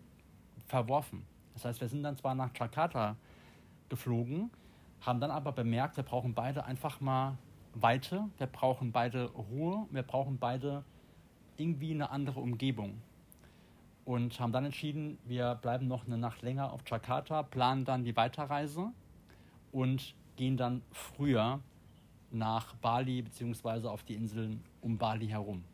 [0.66, 1.24] verworfen.
[1.54, 3.16] Das heißt, wir sind dann zwar nach Jakarta
[3.88, 4.50] geflogen,
[5.00, 7.38] haben dann aber bemerkt, wir brauchen beide einfach mal
[7.82, 10.84] Weite, wir brauchen beide Ruhe, wir brauchen beide
[11.56, 13.00] irgendwie eine andere Umgebung.
[14.04, 18.16] Und haben dann entschieden, wir bleiben noch eine Nacht länger auf Jakarta, planen dann die
[18.16, 18.92] Weiterreise
[19.72, 21.60] und gehen dann früher
[22.30, 23.88] nach Bali bzw.
[23.88, 25.64] auf die Inseln um Bali herum.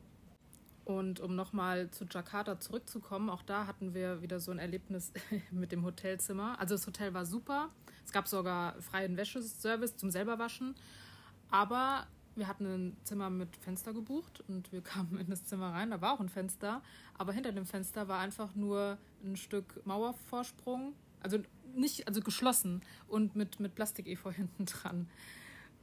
[0.85, 5.13] Und um nochmal zu Jakarta zurückzukommen, auch da hatten wir wieder so ein Erlebnis
[5.53, 6.59] mit dem Hotelzimmer.
[6.59, 7.69] Also das Hotel war super.
[8.05, 10.75] Es gab sogar freien Wäscheservice zum selberwaschen.
[11.53, 15.91] Aber wir hatten ein Zimmer mit Fenster gebucht und wir kamen in das Zimmer rein.
[15.91, 16.83] Da war auch ein Fenster.
[17.17, 20.95] Aber hinter dem Fenster war einfach nur ein Stück Mauervorsprung.
[21.21, 21.39] Also
[21.75, 25.09] nicht, also geschlossen und mit, mit Plastik-Efeu hinten dran.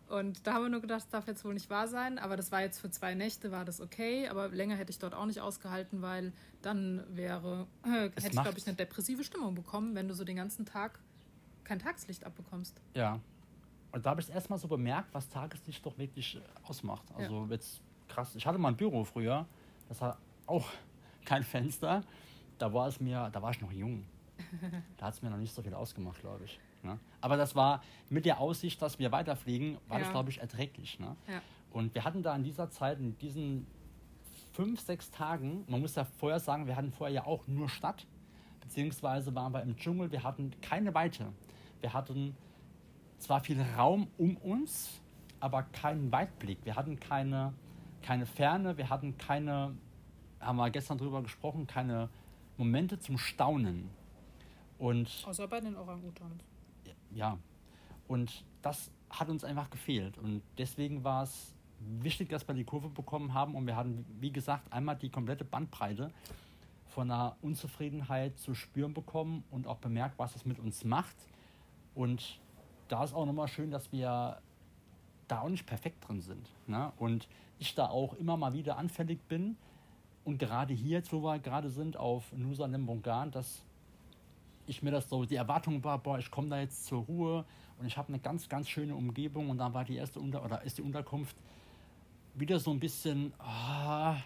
[0.08, 2.18] Und da haben wir nur gedacht, das darf jetzt wohl nicht wahr sein.
[2.18, 4.28] Aber das war jetzt für zwei Nächte, war das okay.
[4.28, 8.58] Aber länger hätte ich dort auch nicht ausgehalten, weil dann wäre, äh, hätte ich, glaube
[8.58, 11.00] ich, eine depressive Stimmung bekommen, wenn du so den ganzen Tag
[11.64, 12.82] kein Tageslicht abbekommst.
[12.96, 13.20] Ja.
[13.92, 17.04] Und da habe ich erstmal so bemerkt, was Tageslicht doch wirklich äh, ausmacht.
[17.16, 17.52] Also ja.
[17.52, 18.36] jetzt krass.
[18.36, 19.46] Ich hatte mal ein Büro früher,
[19.88, 20.68] das hat auch
[21.26, 22.04] kein Fenster.
[22.58, 24.06] Da war es mir, da war ich noch jung.
[24.98, 26.60] Da hat es mir noch nicht so viel ausgemacht, glaube ich.
[26.84, 26.98] Ne?
[27.22, 30.06] Aber das war mit der Aussicht, dass wir weiterfliegen, war ja.
[30.06, 31.00] das, glaube ich, erträglich.
[31.00, 31.16] Ne?
[31.28, 31.42] Ja.
[31.72, 33.68] Und wir hatten da in dieser Zeit, in diesen
[34.54, 38.08] fünf, sechs Tagen, man muss ja vorher sagen, wir hatten vorher ja auch nur Stadt,
[38.62, 41.32] beziehungsweise waren wir im Dschungel, wir hatten keine Weite.
[41.82, 42.36] Wir hatten
[43.20, 45.02] zwar viel Raum um uns,
[45.40, 46.60] aber keinen Weitblick.
[46.64, 47.54] Wir hatten keine,
[48.02, 49.76] keine Ferne, wir hatten keine,
[50.40, 52.10] haben wir gestern drüber gesprochen, keine
[52.58, 53.90] Momente zum Staunen.
[54.78, 56.44] Und Außer bei den Orang-Utans
[57.12, 57.38] ja,
[58.08, 60.18] und das hat uns einfach gefehlt.
[60.18, 63.56] Und deswegen war es wichtig, dass wir die Kurve bekommen haben.
[63.56, 66.12] Und wir hatten, wie gesagt, einmal die komplette Bandbreite
[66.88, 71.16] von einer Unzufriedenheit zu spüren bekommen und auch bemerkt, was es mit uns macht.
[71.96, 72.40] Und
[72.90, 74.42] da ist auch nochmal schön, dass wir
[75.28, 76.50] da auch nicht perfekt drin sind.
[76.68, 76.92] Ne?
[76.98, 77.28] Und
[77.60, 79.56] ich da auch immer mal wieder anfällig bin.
[80.26, 83.64] Und gerade hier, jetzt wo wir gerade sind, auf Nusa Nembongan, dass
[84.66, 87.46] ich mir das so, die Erwartung war, boah, ich komme da jetzt zur Ruhe
[87.80, 90.62] und ich habe eine ganz, ganz schöne Umgebung und dann war die erste Unter oder
[90.64, 91.36] ist die Unterkunft
[92.36, 94.18] wieder so ein bisschen, ah,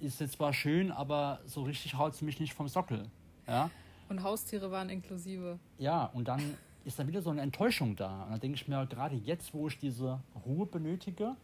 [0.00, 3.08] ist jetzt zwar schön, aber so richtig haut es mich nicht vom Sockel.
[3.46, 3.70] Ja?
[4.08, 5.58] Und Haustiere waren inklusive.
[5.78, 8.24] Ja, und dann ist dann wieder so eine Enttäuschung da.
[8.24, 11.36] Und dann denke ich mir, gerade jetzt, wo ich diese Ruhe benötige,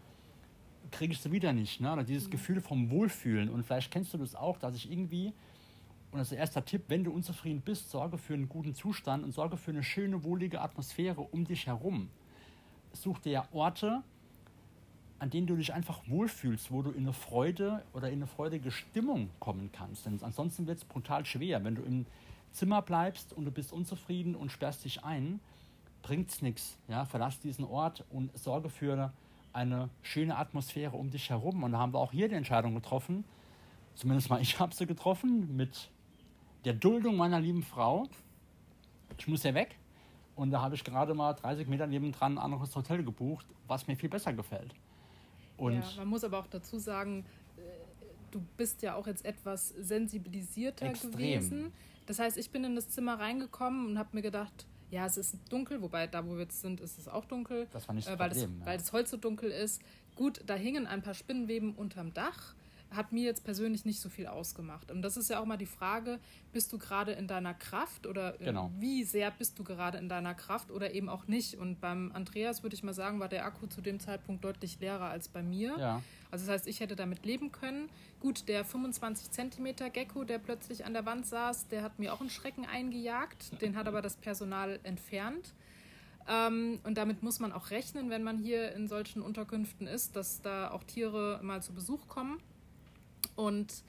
[0.91, 1.81] kriege ich sie wieder nicht.
[1.81, 1.93] Ne?
[1.93, 2.33] Oder dieses mhm.
[2.33, 3.49] Gefühl vom Wohlfühlen.
[3.49, 5.33] Und vielleicht kennst du das auch, dass ich irgendwie
[6.13, 9.57] und als erster Tipp, wenn du unzufrieden bist, sorge für einen guten Zustand und sorge
[9.57, 12.09] für eine schöne, wohlige Atmosphäre um dich herum.
[12.93, 14.03] Such dir Orte,
[15.21, 18.73] an denen du dich einfach wohlfühlst, wo du in eine Freude oder in eine freudige
[18.73, 20.07] Stimmung kommen kannst.
[20.07, 21.63] Denn ansonsten wird es brutal schwer.
[21.63, 22.07] Wenn du im
[22.53, 25.41] Zimmer bleibst und du bist unzufrieden und sperrst dich ein,
[26.03, 26.79] bringt es nichts.
[26.89, 27.05] Ja?
[27.05, 29.13] Verlass diesen Ort und sorge für
[29.53, 31.63] eine schöne Atmosphäre um dich herum.
[31.63, 33.25] Und da haben wir auch hier die Entscheidung getroffen,
[33.95, 35.91] zumindest mal ich habe sie getroffen, mit
[36.65, 38.07] der Duldung meiner lieben Frau.
[39.19, 39.77] Ich muss ja weg.
[40.37, 43.97] Und da habe ich gerade mal 30 Meter nebendran ein anderes Hotel gebucht, was mir
[43.97, 44.75] viel besser gefällt.
[45.59, 47.27] Und ja, man muss aber auch dazu sagen,
[48.31, 51.13] du bist ja auch jetzt etwas sensibilisierter extrem.
[51.13, 51.73] gewesen.
[52.07, 55.37] Das heißt, ich bin in das Zimmer reingekommen und habe mir gedacht, ja, es ist
[55.49, 57.69] dunkel, wobei da, wo wir jetzt sind, ist es auch dunkel.
[57.73, 58.51] Das war nicht das äh, weil Problem.
[58.51, 58.67] Das, ja.
[58.67, 59.81] Weil das Holz so dunkel ist.
[60.17, 62.55] Gut, da hingen ein paar Spinnenweben unterm Dach
[62.91, 64.91] hat mir jetzt persönlich nicht so viel ausgemacht.
[64.91, 66.19] Und das ist ja auch mal die Frage,
[66.53, 68.71] bist du gerade in deiner Kraft oder genau.
[68.79, 71.55] wie sehr bist du gerade in deiner Kraft oder eben auch nicht.
[71.55, 75.09] Und beim Andreas würde ich mal sagen, war der Akku zu dem Zeitpunkt deutlich leerer
[75.09, 75.77] als bei mir.
[75.79, 76.03] Ja.
[76.31, 77.89] Also das heißt, ich hätte damit leben können.
[78.21, 82.21] Gut, der 25 Zentimeter Gecko, der plötzlich an der Wand saß, der hat mir auch
[82.21, 83.61] einen Schrecken eingejagt.
[83.61, 85.55] Den hat aber das Personal entfernt.
[86.29, 90.43] Ähm, und damit muss man auch rechnen, wenn man hier in solchen Unterkünften ist, dass
[90.43, 92.41] da auch Tiere mal zu Besuch kommen.
[93.35, 93.83] Und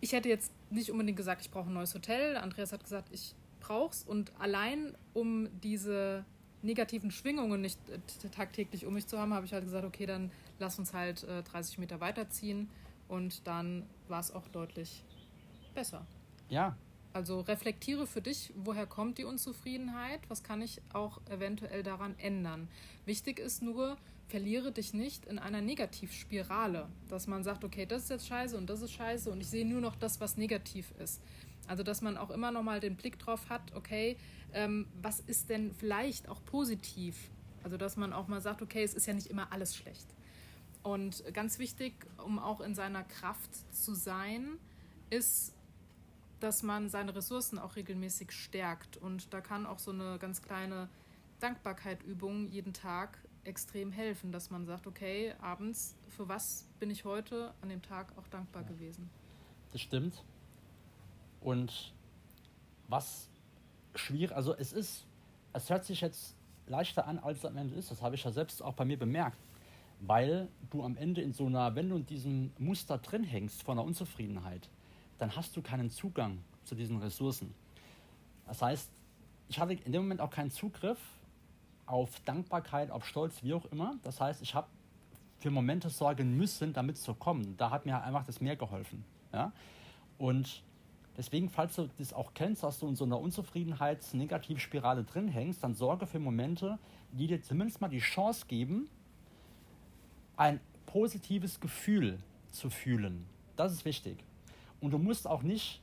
[0.00, 2.36] ich hätte jetzt nicht unbedingt gesagt, ich brauche ein neues Hotel.
[2.36, 4.02] Andreas hat gesagt, ich brauche es.
[4.02, 6.24] Und allein um diese
[6.62, 10.30] negativen Schwingungen nicht äh, tagtäglich um mich zu haben, habe ich halt gesagt, okay, dann
[10.58, 12.70] lass uns halt äh, 30 Meter weiterziehen.
[13.08, 15.04] Und dann war es auch deutlich
[15.74, 16.06] besser.
[16.48, 16.76] Ja,
[17.12, 22.68] Also reflektiere für dich, woher kommt die Unzufriedenheit, was kann ich auch eventuell daran ändern.
[23.04, 28.10] Wichtig ist nur, verliere dich nicht in einer Negativspirale, dass man sagt, okay, das ist
[28.10, 31.22] jetzt scheiße und das ist scheiße und ich sehe nur noch das, was negativ ist.
[31.68, 34.16] Also dass man auch immer noch mal den Blick drauf hat, okay,
[34.52, 37.30] ähm, was ist denn vielleicht auch positiv?
[37.62, 40.06] Also dass man auch mal sagt, okay, es ist ja nicht immer alles schlecht.
[40.84, 44.58] Und ganz wichtig, um auch in seiner Kraft zu sein,
[45.08, 45.54] ist,
[46.40, 48.98] dass man seine Ressourcen auch regelmäßig stärkt.
[48.98, 50.90] Und da kann auch so eine ganz kleine
[51.40, 57.54] Dankbarkeitübung jeden Tag extrem helfen, dass man sagt, okay, abends, für was bin ich heute
[57.62, 58.68] an dem Tag auch dankbar ja.
[58.68, 59.08] gewesen.
[59.72, 60.22] Das stimmt.
[61.40, 61.94] Und
[62.88, 63.30] was
[63.94, 65.06] schwierig, also es ist,
[65.54, 67.90] es hört sich jetzt leichter an, als es am Ende ist.
[67.90, 69.38] Das habe ich ja selbst auch bei mir bemerkt
[70.06, 73.78] weil du am Ende in so einer, wenn du in diesem Muster drin hängst von
[73.78, 74.68] einer Unzufriedenheit,
[75.18, 77.54] dann hast du keinen Zugang zu diesen Ressourcen.
[78.46, 78.90] Das heißt,
[79.48, 80.98] ich hatte in dem Moment auch keinen Zugriff
[81.86, 83.96] auf Dankbarkeit, auf Stolz, wie auch immer.
[84.02, 84.68] Das heißt, ich habe
[85.38, 87.56] für Momente sorgen müssen, damit zu kommen.
[87.56, 89.04] Da hat mir einfach das mehr geholfen.
[89.32, 89.52] Ja?
[90.18, 90.62] Und
[91.16, 95.74] deswegen, falls du das auch kennst, dass du in so einer Unzufriedenheits-Negativspirale drin hängst, dann
[95.74, 96.78] sorge für Momente,
[97.12, 98.88] die dir zumindest mal die Chance geben,
[100.36, 102.18] ein positives Gefühl
[102.50, 103.26] zu fühlen.
[103.56, 104.18] Das ist wichtig.
[104.80, 105.80] Und du musst auch nicht,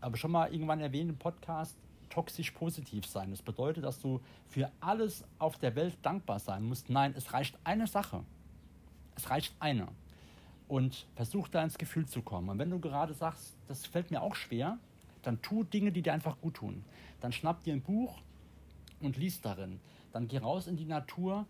[0.00, 1.76] aber schon mal irgendwann erwähnt im Podcast,
[2.08, 3.30] toxisch positiv sein.
[3.30, 6.90] Das bedeutet, dass du für alles auf der Welt dankbar sein musst.
[6.90, 8.24] Nein, es reicht eine Sache.
[9.16, 9.88] Es reicht eine.
[10.68, 12.48] Und versuch da ins Gefühl zu kommen.
[12.48, 14.78] Und wenn du gerade sagst, das fällt mir auch schwer,
[15.22, 16.84] dann tu Dinge, die dir einfach gut tun.
[17.20, 18.20] Dann schnapp dir ein Buch
[19.00, 19.80] und lies darin.
[20.12, 21.46] Dann geh raus in die Natur,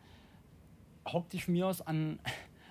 [1.32, 2.18] dich von mir aus an,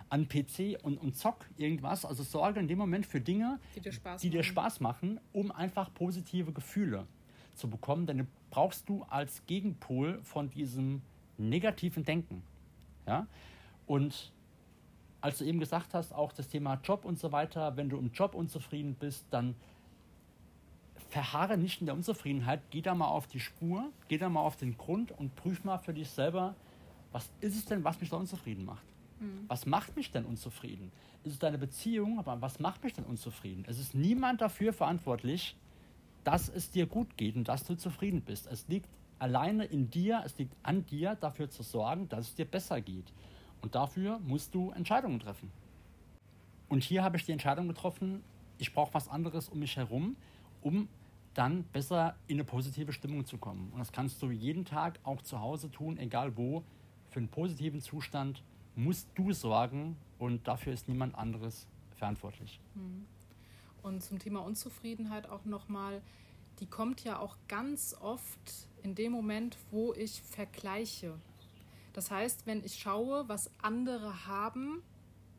[0.10, 2.06] an PC und, und zock irgendwas.
[2.06, 5.52] Also sorge in dem Moment für Dinge, die dir Spaß, die dir Spaß machen, um
[5.52, 7.08] einfach positive Gefühle
[7.56, 8.06] zu bekommen.
[8.06, 11.02] Denn brauchst du als Gegenpol von diesem
[11.38, 12.44] negativen Denken.
[13.08, 13.28] Ja?
[13.88, 14.32] Und
[15.22, 18.12] als du eben gesagt hast, auch das Thema Job und so weiter, wenn du im
[18.12, 19.56] Job unzufrieden bist, dann
[21.10, 24.56] verharre nicht in der Unzufriedenheit, geh da mal auf die Spur, geh da mal auf
[24.56, 26.56] den Grund und prüf mal für dich selber,
[27.12, 28.86] was ist es denn, was mich da unzufrieden macht?
[29.19, 29.45] Mhm.
[29.47, 30.91] Was macht mich denn unzufrieden?
[31.24, 33.65] Ist es deine Beziehung, aber was macht mich denn unzufrieden?
[33.67, 35.56] Es ist niemand dafür verantwortlich,
[36.24, 38.47] dass es dir gut geht und dass du zufrieden bist.
[38.47, 42.45] Es liegt alleine in dir, es liegt an dir, dafür zu sorgen, dass es dir
[42.45, 43.13] besser geht.
[43.62, 45.52] Und dafür musst du Entscheidungen treffen.
[46.69, 48.24] Und hier habe ich die Entscheidung getroffen,
[48.58, 50.15] ich brauche was anderes um mich herum,
[50.62, 50.88] um
[51.34, 53.69] dann besser in eine positive Stimmung zu kommen.
[53.71, 56.63] Und das kannst du jeden Tag auch zu Hause tun, egal wo
[57.12, 58.41] für einen positiven Zustand
[58.76, 62.60] musst du sorgen und dafür ist niemand anderes verantwortlich.
[62.74, 63.06] Hm.
[63.84, 66.02] Und zum Thema Unzufriedenheit auch nochmal,
[66.60, 71.13] die kommt ja auch ganz oft in dem Moment, wo ich vergleiche.
[71.93, 74.82] Das heißt, wenn ich schaue, was andere haben,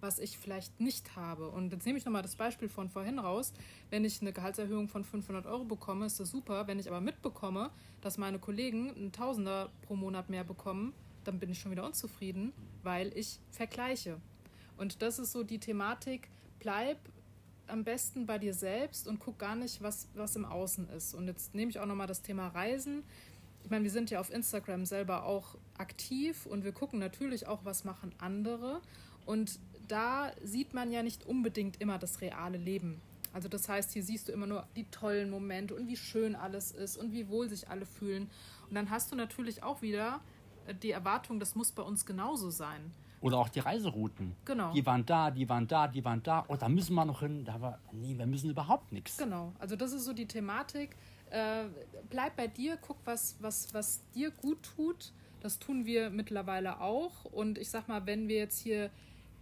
[0.01, 1.49] was ich vielleicht nicht habe.
[1.49, 3.53] Und jetzt nehme ich nochmal das Beispiel von vorhin raus.
[3.89, 6.67] Wenn ich eine Gehaltserhöhung von 500 Euro bekomme, ist das super.
[6.67, 10.93] Wenn ich aber mitbekomme, dass meine Kollegen einen Tausender pro Monat mehr bekommen,
[11.25, 14.19] dann bin ich schon wieder unzufrieden, weil ich vergleiche.
[14.77, 16.99] Und das ist so die Thematik, bleib
[17.69, 21.15] am besten bei dir selbst und guck gar nicht, was, was im Außen ist.
[21.15, 23.03] Und jetzt nehme ich auch nochmal das Thema Reisen.
[23.65, 27.65] Ich meine, wir sind ja auf Instagram selber auch aktiv und wir gucken natürlich auch,
[27.65, 28.81] was machen andere.
[29.25, 29.59] Und
[29.89, 33.01] da sieht man ja nicht unbedingt immer das reale Leben.
[33.33, 36.73] Also das heißt, hier siehst du immer nur die tollen Momente und wie schön alles
[36.73, 38.31] ist und wie wohl sich alle fühlen.
[38.69, 40.21] Und dann hast du natürlich auch wieder
[40.83, 42.93] die Erwartung, das muss bei uns genauso sein.
[43.21, 44.35] Oder auch die Reiserouten.
[44.45, 44.73] Genau.
[44.73, 46.45] Die waren da, die waren da, die waren da.
[46.49, 47.45] Oh, da müssen wir noch hin.
[47.45, 49.17] Da war, nee, wir müssen überhaupt nichts.
[49.17, 49.53] Genau.
[49.61, 50.97] Also das ist so die Thematik.
[51.31, 51.67] Äh,
[52.11, 55.13] bleib bei dir, guck, was, was, was dir gut tut.
[55.41, 57.25] Das tun wir mittlerweile auch.
[57.25, 58.91] Und ich sag mal, wenn wir jetzt hier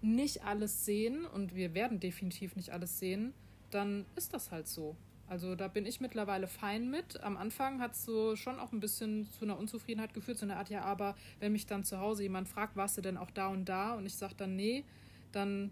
[0.03, 3.33] nicht alles sehen, und wir werden definitiv nicht alles sehen,
[3.71, 4.95] dann ist das halt so.
[5.31, 7.23] Also da bin ich mittlerweile fein mit.
[7.23, 10.57] Am Anfang hat es so schon auch ein bisschen zu einer Unzufriedenheit geführt, so eine
[10.57, 13.47] Art, ja, aber wenn mich dann zu Hause jemand fragt, warst du denn auch da
[13.47, 13.95] und da?
[13.95, 14.85] Und ich sage dann nee,
[15.31, 15.71] dann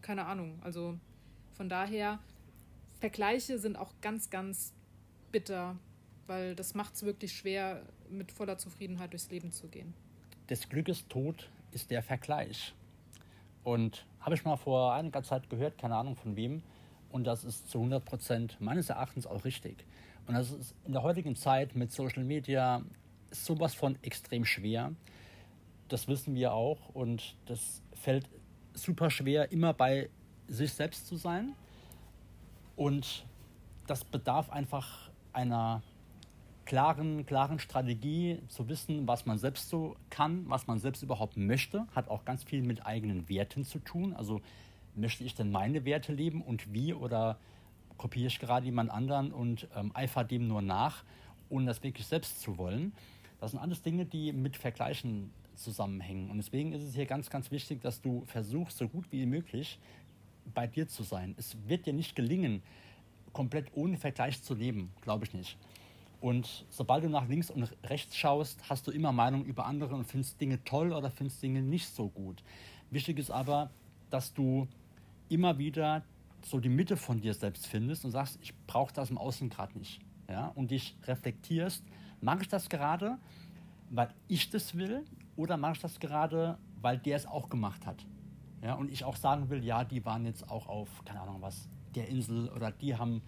[0.00, 0.58] keine Ahnung.
[0.62, 0.98] Also
[1.52, 2.18] von daher,
[2.98, 4.72] Vergleiche sind auch ganz, ganz
[5.30, 5.76] bitter,
[6.26, 9.92] weil das macht es wirklich schwer, mit voller Zufriedenheit durchs Leben zu gehen.
[10.48, 12.72] Des Glückes Tod ist der Vergleich.
[13.64, 16.62] Und habe ich mal vor einiger Zeit gehört, keine Ahnung von wem,
[17.14, 19.86] und das ist zu 100 Prozent meines Erachtens auch richtig.
[20.26, 22.82] Und das ist in der heutigen Zeit mit Social Media
[23.30, 24.90] sowas von extrem schwer.
[25.86, 26.88] Das wissen wir auch.
[26.88, 28.28] Und das fällt
[28.72, 30.10] super schwer, immer bei
[30.48, 31.52] sich selbst zu sein.
[32.74, 33.24] Und
[33.86, 35.84] das bedarf einfach einer
[36.64, 41.86] klaren, klaren Strategie zu wissen, was man selbst so kann, was man selbst überhaupt möchte,
[41.94, 44.14] hat auch ganz viel mit eigenen Werten zu tun.
[44.14, 44.40] Also
[44.94, 47.38] möchte ich denn meine Werte leben und wie oder
[47.96, 51.04] kopiere ich gerade jemand anderen und ähm, eifere dem nur nach,
[51.48, 52.92] ohne das wirklich selbst zu wollen.
[53.40, 56.30] Das sind alles Dinge, die mit Vergleichen zusammenhängen.
[56.30, 59.78] Und deswegen ist es hier ganz, ganz wichtig, dass du versuchst, so gut wie möglich
[60.52, 61.34] bei dir zu sein.
[61.38, 62.62] Es wird dir nicht gelingen,
[63.32, 65.56] komplett ohne Vergleich zu leben, glaube ich nicht.
[66.20, 70.04] Und sobald du nach links und rechts schaust, hast du immer Meinung über andere und
[70.04, 72.42] findest Dinge toll oder findest Dinge nicht so gut.
[72.90, 73.70] Wichtig ist aber,
[74.10, 74.66] dass du
[75.28, 76.02] immer wieder
[76.44, 79.78] so die Mitte von dir selbst findest und sagst, ich brauche das im Außen gerade
[79.78, 80.00] nicht.
[80.28, 80.48] Ja?
[80.54, 81.84] Und dich reflektierst,
[82.20, 83.18] mache ich das gerade,
[83.90, 85.04] weil ich das will
[85.36, 88.04] oder mache ich das gerade, weil der es auch gemacht hat.
[88.62, 88.74] Ja?
[88.74, 92.08] Und ich auch sagen will, ja, die waren jetzt auch auf, keine Ahnung was, der
[92.08, 93.22] Insel oder die haben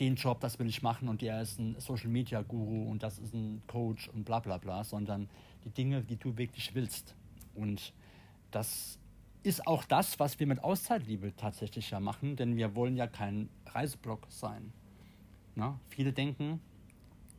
[0.00, 3.18] den Job, das will ich machen und der ist ein Social Media Guru und das
[3.18, 5.28] ist ein Coach und bla bla bla, sondern
[5.64, 7.14] die Dinge, die du wirklich willst.
[7.54, 7.92] Und
[8.50, 8.98] das
[9.44, 13.50] ist auch das, was wir mit Auszeitliebe tatsächlich ja machen, denn wir wollen ja kein
[13.66, 14.72] Reiseblog sein.
[15.54, 16.60] Na, viele denken,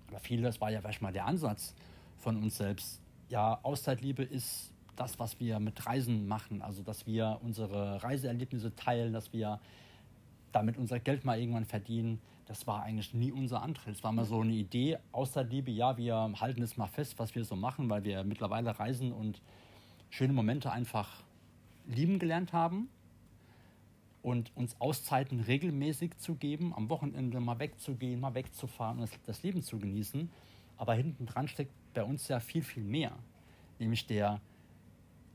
[0.10, 1.74] oder viele, das war ja vielleicht mal der Ansatz
[2.20, 7.40] von uns selbst, ja, Auszeitliebe ist das, was wir mit Reisen machen, also dass wir
[7.42, 9.60] unsere Reiseerlebnisse teilen, dass wir
[10.52, 12.22] damit unser Geld mal irgendwann verdienen.
[12.46, 13.96] Das war eigentlich nie unser Antritt.
[13.96, 17.44] Es war mal so eine Idee, Auszeitliebe, ja, wir halten es mal fest, was wir
[17.44, 19.42] so machen, weil wir mittlerweile reisen und
[20.12, 21.25] schöne Momente einfach
[21.88, 22.90] lieben gelernt haben
[24.22, 29.62] und uns Auszeiten regelmäßig zu geben, am Wochenende mal wegzugehen, mal wegzufahren und das Leben
[29.62, 30.30] zu genießen.
[30.78, 33.12] Aber hinten dran steckt bei uns ja viel, viel mehr.
[33.80, 34.42] Nämlich der,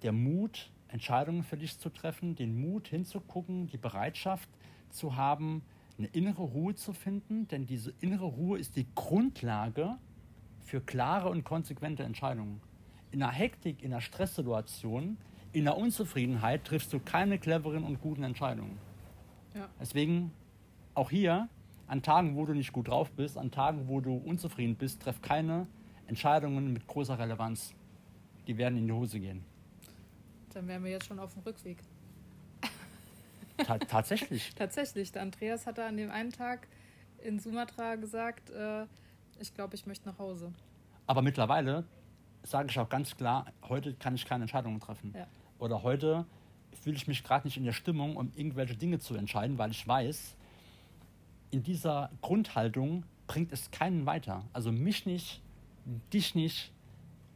[0.03, 4.49] der Mut, Entscheidungen für dich zu treffen, den Mut hinzugucken, die Bereitschaft
[4.91, 5.63] zu haben,
[5.99, 9.99] eine innere Ruhe zu finden, denn diese innere Ruhe ist die Grundlage
[10.65, 12.61] für klare und konsequente Entscheidungen.
[13.13, 15.19] In einer Hektik, in einer Stresssituation
[15.53, 18.79] in der Unzufriedenheit triffst du keine cleveren und guten Entscheidungen.
[19.55, 19.69] Ja.
[19.81, 20.33] Deswegen
[20.95, 21.49] auch hier,
[21.89, 25.21] an Tagen, wo du nicht gut drauf bist, an Tagen, wo du unzufrieden bist, treff
[25.23, 25.67] keine
[26.07, 27.75] Entscheidungen mit großer Relevanz.
[28.47, 29.45] Die werden in die Hose gehen.
[30.55, 31.79] Dann wären wir jetzt schon auf dem Rückweg.
[33.59, 34.55] Ta tatsächlich.
[34.57, 35.13] tatsächlich.
[35.13, 36.69] Der Andreas hatte an dem einen Tag
[37.23, 38.87] in Sumatra gesagt, äh,
[39.39, 40.53] ich glaube, ich möchte nach Hause.
[41.07, 41.85] Aber mittlerweile
[42.43, 45.13] sage ich auch ganz klar, heute kann ich keine Entscheidungen treffen.
[45.15, 45.27] Ja
[45.61, 46.27] oder heute
[46.83, 49.87] fühle ich mich gerade nicht in der Stimmung, um irgendwelche Dinge zu entscheiden, weil ich
[49.87, 50.37] weiß,
[51.51, 54.45] in dieser Grundhaltung bringt es keinen weiter.
[54.53, 55.41] Also mich nicht,
[56.13, 56.73] dich nicht,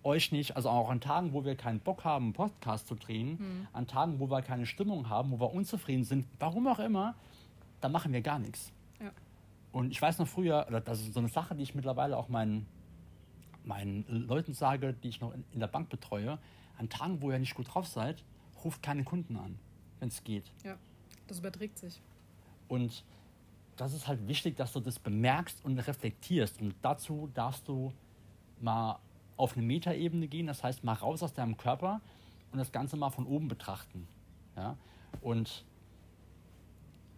[0.03, 0.57] euch nicht.
[0.57, 3.69] Also auch an Tagen, wo wir keinen Bock haben, einen Podcast zu drehen, mhm.
[3.73, 7.15] an Tagen, wo wir keine Stimmung haben, wo wir unzufrieden sind, warum auch immer,
[7.81, 8.73] da machen wir gar nichts.
[9.01, 9.11] Ja.
[9.73, 12.67] Und ich weiß noch früher, das ist so eine Sache, die ich mittlerweile auch meinen,
[13.65, 16.39] meinen Leuten sage, die ich noch in, in der Bank betreue,
[16.79, 18.25] an Tagen, wo ihr nicht gut drauf seid,
[18.65, 19.59] ruft keine Kunden an,
[20.01, 20.51] wenn es geht.
[20.65, 20.77] Ja,
[21.27, 22.01] das überträgt sich.
[22.69, 23.05] Und
[23.77, 26.61] das ist halt wichtig, dass du das bemerkst und reflektierst.
[26.61, 27.93] Und dazu darfst du
[28.61, 28.99] mal
[29.37, 32.01] auf eine Metaebene gehen, das heißt mal raus aus deinem Körper
[32.53, 34.07] und das Ganze mal von oben betrachten.
[34.57, 34.77] Ja?
[35.21, 35.65] Und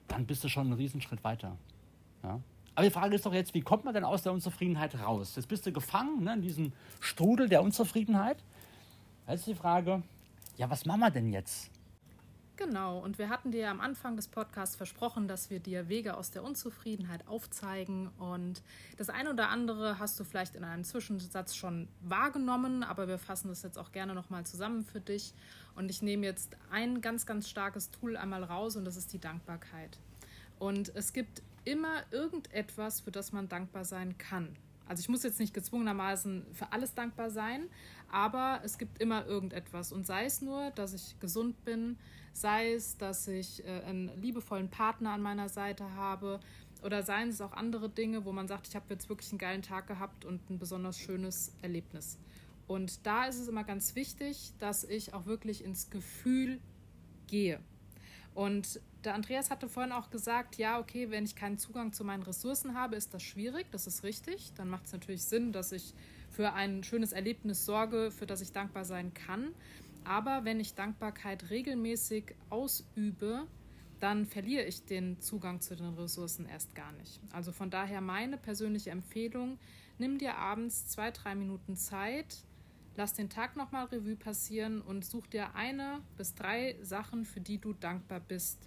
[0.09, 1.57] dann bist du schon einen Riesenschritt weiter.
[2.23, 2.41] Ja?
[2.75, 5.35] Aber die Frage ist doch jetzt, wie kommt man denn aus der Unzufriedenheit raus?
[5.37, 8.43] Jetzt bist du gefangen ne, in diesem Strudel der Unzufriedenheit
[9.29, 10.03] Ist die Frage,
[10.57, 11.71] ja, was machen wir denn jetzt?
[12.57, 16.31] Genau, und wir hatten dir am Anfang des Podcasts versprochen, dass wir dir Wege aus
[16.31, 18.09] der Unzufriedenheit aufzeigen.
[18.19, 18.63] Und
[18.97, 23.49] das eine oder andere hast du vielleicht in einem Zwischensatz schon wahrgenommen, aber wir fassen
[23.49, 25.35] das jetzt auch gerne nochmal zusammen für dich.
[25.75, 29.21] Und ich nehme jetzt ein ganz, ganz starkes Tool einmal raus und das ist die
[29.21, 29.99] Dankbarkeit.
[30.59, 34.57] Und es gibt immer irgendetwas, für das man dankbar sein kann.
[34.87, 37.69] Also ich muss jetzt nicht gezwungenermaßen für alles dankbar sein,
[38.11, 39.93] aber es gibt immer irgendetwas.
[39.93, 41.99] Und sei es nur, dass ich gesund bin,
[42.33, 46.41] sei es, dass ich äh, einen liebevollen Partner an meiner Seite habe,
[46.83, 49.63] oder seien es auch andere Dinge, wo man sagt, ich habe jetzt wirklich einen geilen
[49.63, 52.19] Tag gehabt und ein besonders schönes Erlebnis.
[52.67, 56.61] Und da ist es immer ganz wichtig, dass ich auch wirklich ins Gefühl
[57.27, 57.61] gehe.
[58.35, 62.25] Und der Andreas hatte vorhin auch gesagt, ja, okay, wenn ich keinen Zugang zu meinen
[62.25, 64.53] Ressourcen habe, ist das schwierig, das ist richtig.
[64.57, 65.95] Dann macht es natürlich Sinn, dass ich
[66.29, 69.55] für ein schönes Erlebnis sorge, für das ich dankbar sein kann.
[70.05, 73.47] Aber wenn ich Dankbarkeit regelmäßig ausübe,
[74.01, 77.21] dann verliere ich den Zugang zu den Ressourcen erst gar nicht.
[77.33, 79.59] Also von daher meine persönliche Empfehlung,
[79.99, 82.43] nimm dir abends zwei, drei Minuten Zeit,
[82.97, 87.59] lass den Tag nochmal Revue passieren und such dir eine bis drei Sachen, für die
[87.59, 88.59] du dankbar bist.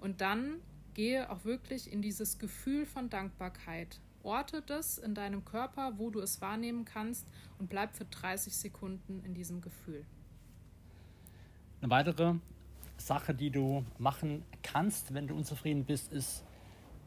[0.00, 0.60] Und dann
[0.94, 6.20] gehe auch wirklich in dieses Gefühl von Dankbarkeit orte das in deinem Körper, wo du
[6.20, 7.26] es wahrnehmen kannst
[7.58, 10.04] und bleib für 30 Sekunden in diesem Gefühl.
[11.80, 12.34] Eine weitere
[12.98, 16.44] Sache, die du machen kannst, wenn du unzufrieden bist, ist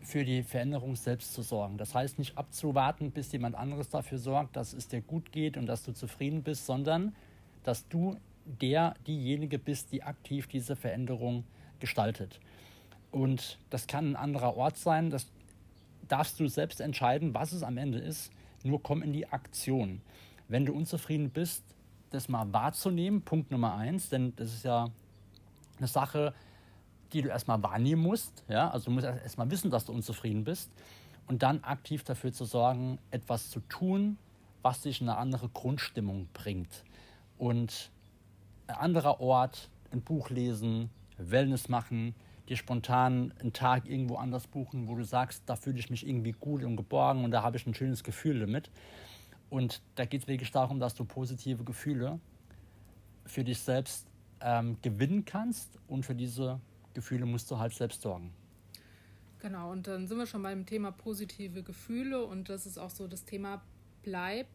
[0.02, 1.78] für die Veränderung selbst zu sorgen.
[1.78, 5.68] Das heißt nicht abzuwarten, bis jemand anderes dafür sorgt, dass es dir gut geht und
[5.68, 7.16] dass du zufrieden bist, sondern
[7.64, 11.46] dass du der, diejenige bist, die aktiv diese Veränderung
[11.80, 12.40] gestaltet.
[13.14, 15.28] Und das kann ein anderer Ort sein, das
[16.08, 18.32] darfst du selbst entscheiden, was es am Ende ist.
[18.64, 20.02] Nur komm in die Aktion.
[20.48, 21.64] Wenn du unzufrieden bist,
[22.10, 24.90] das mal wahrzunehmen, Punkt Nummer eins, denn das ist ja
[25.78, 26.34] eine Sache,
[27.14, 28.44] die du erstmal wahrnehmen musst.
[28.48, 28.72] Ja?
[28.72, 30.72] Also du musst erstmal wissen, dass du unzufrieden bist
[31.28, 34.18] und dann aktiv dafür zu sorgen, etwas zu tun,
[34.64, 36.84] was dich in eine andere Grundstimmung bringt.
[37.38, 37.92] Und
[38.66, 40.90] ein anderer Ort, ein Buch lesen,
[41.20, 42.16] Wellness machen,
[42.50, 46.34] dir spontan einen Tag irgendwo anders buchen, wo du sagst, da fühle ich mich irgendwie
[46.34, 48.70] gut und geborgen und da habe ich ein schönes Gefühl damit.
[49.50, 52.20] Und da geht es wirklich darum, dass du positive Gefühle
[53.26, 54.08] für dich selbst
[54.42, 56.60] ähm, gewinnen kannst und für diese
[56.94, 58.34] Gefühle musst du halt selbst sorgen.
[59.40, 63.08] Genau, und dann sind wir schon beim Thema positive Gefühle und das ist auch so
[63.08, 63.62] das Thema
[64.04, 64.48] bleib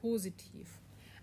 [0.00, 0.68] positiv.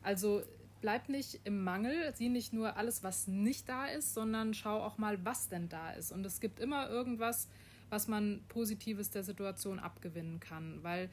[0.01, 0.43] Also
[0.85, 4.99] bleib nicht im Mangel, sieh nicht nur alles, was nicht da ist, sondern schau auch
[4.99, 6.11] mal, was denn da ist.
[6.11, 7.49] Und es gibt immer irgendwas,
[7.89, 11.09] was man Positives der Situation abgewinnen kann, weil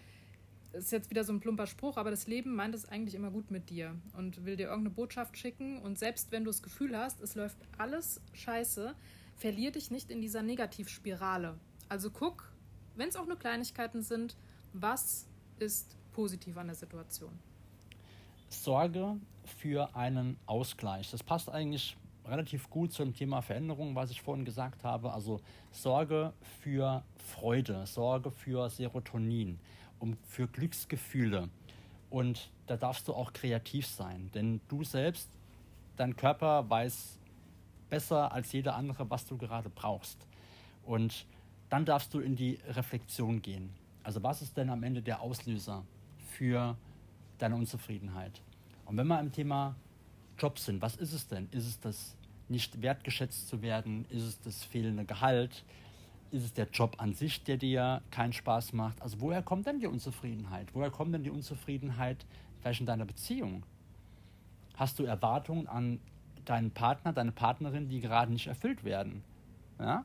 [0.75, 3.51] ist jetzt wieder so ein plumper Spruch, aber das Leben meint es eigentlich immer gut
[3.51, 5.79] mit dir und will dir irgendeine Botschaft schicken.
[5.79, 8.95] Und selbst wenn du das Gefühl hast, es läuft alles scheiße,
[9.39, 11.59] verlier dich nicht in dieser Negativspirale.
[11.89, 12.53] Also guck,
[12.95, 14.37] wenn es auch nur Kleinigkeiten sind,
[14.75, 15.27] was
[15.61, 17.33] ist positiv an der Situation.
[18.51, 21.11] Sorge für einen Ausgleich.
[21.11, 25.13] Das passt eigentlich relativ gut zum Thema Veränderung, was ich vorhin gesagt habe.
[25.13, 25.41] Also
[25.71, 29.59] Sorge für Freude, Sorge für Serotonin,
[29.99, 31.49] um für Glücksgefühle.
[32.11, 35.31] Und da darfst du auch kreativ sein, denn du selbst,
[35.97, 37.19] dein Körper weiß
[37.89, 40.27] besser als jeder andere, was du gerade brauchst.
[40.85, 41.27] Und
[41.69, 43.71] dann darfst du in die Reflexion gehen.
[44.03, 45.85] Also was ist denn am Ende der Auslöser
[46.31, 46.77] für
[47.39, 48.43] deine Unzufriedenheit?
[48.85, 49.75] Und wenn wir im Thema
[50.39, 51.49] Job sind, was ist es denn?
[51.51, 52.17] Ist es das
[52.49, 54.05] nicht wertgeschätzt zu werden?
[54.11, 55.65] Ist es das fehlende Gehalt?
[56.31, 59.01] Ist es der Job an sich, der dir keinen Spaß macht?
[59.03, 60.69] Also woher kommt denn die Unzufriedenheit?
[60.73, 62.25] Woher kommt denn die Unzufriedenheit
[62.61, 63.65] vielleicht in deiner Beziehung?
[64.77, 66.01] Hast du Erwartungen an
[66.45, 69.23] deinen Partner, deine Partnerin, die gerade nicht erfüllt werden?
[69.79, 70.05] Ja?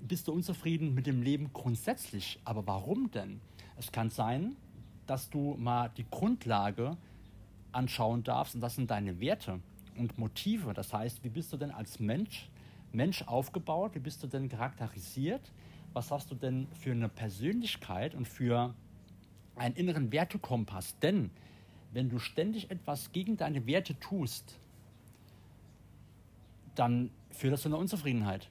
[0.00, 2.40] Bist du unzufrieden mit dem Leben grundsätzlich?
[2.44, 3.40] Aber warum denn?
[3.76, 4.56] Es kann sein,
[5.06, 6.96] dass du mal die Grundlage
[7.72, 9.60] anschauen darfst und das sind deine Werte
[9.96, 10.72] und Motive.
[10.72, 12.48] Das heißt, wie bist du denn als Mensch,
[12.92, 13.94] Mensch aufgebaut?
[13.94, 15.52] Wie bist du denn charakterisiert?
[15.92, 18.74] Was hast du denn für eine Persönlichkeit und für
[19.54, 20.98] einen inneren Wertekompass?
[20.98, 21.30] Denn
[21.92, 24.58] wenn du ständig etwas gegen deine Werte tust,
[26.74, 28.50] dann führt das zu einer Unzufriedenheit.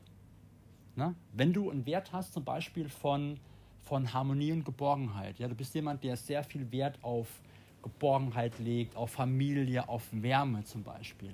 [0.95, 1.13] Na?
[1.33, 3.39] Wenn du einen Wert hast, zum Beispiel von
[3.85, 5.39] von Harmonie und Geborgenheit.
[5.39, 7.27] Ja, du bist jemand, der sehr viel Wert auf
[7.83, 11.33] Geborgenheit legt, auf Familie, auf Wärme zum Beispiel.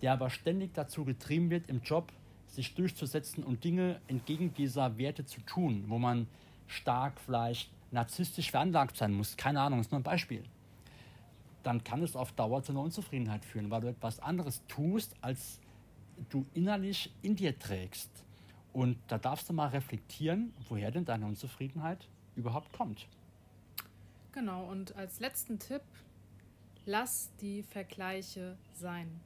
[0.00, 2.12] Der aber ständig dazu getrieben wird, im Job
[2.46, 6.28] sich durchzusetzen und Dinge entgegen dieser Werte zu tun, wo man
[6.68, 9.36] stark vielleicht narzisstisch veranlagt sein muss.
[9.36, 10.44] Keine Ahnung, ist nur ein Beispiel.
[11.62, 15.60] Dann kann es auf Dauer zu einer Unzufriedenheit führen, weil du etwas anderes tust, als
[16.30, 18.10] du innerlich in dir trägst.
[18.72, 23.06] Und da darfst du mal reflektieren, woher denn deine Unzufriedenheit überhaupt kommt.
[24.32, 25.82] Genau, und als letzten Tipp,
[26.86, 29.20] lass die Vergleiche sein.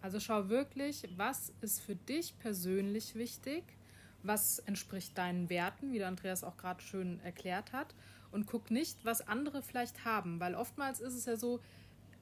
[0.00, 3.64] Also schau wirklich, was ist für dich persönlich wichtig,
[4.22, 7.94] was entspricht deinen Werten, wie der Andreas auch gerade schön erklärt hat,
[8.30, 11.60] und guck nicht, was andere vielleicht haben, weil oftmals ist es ja so,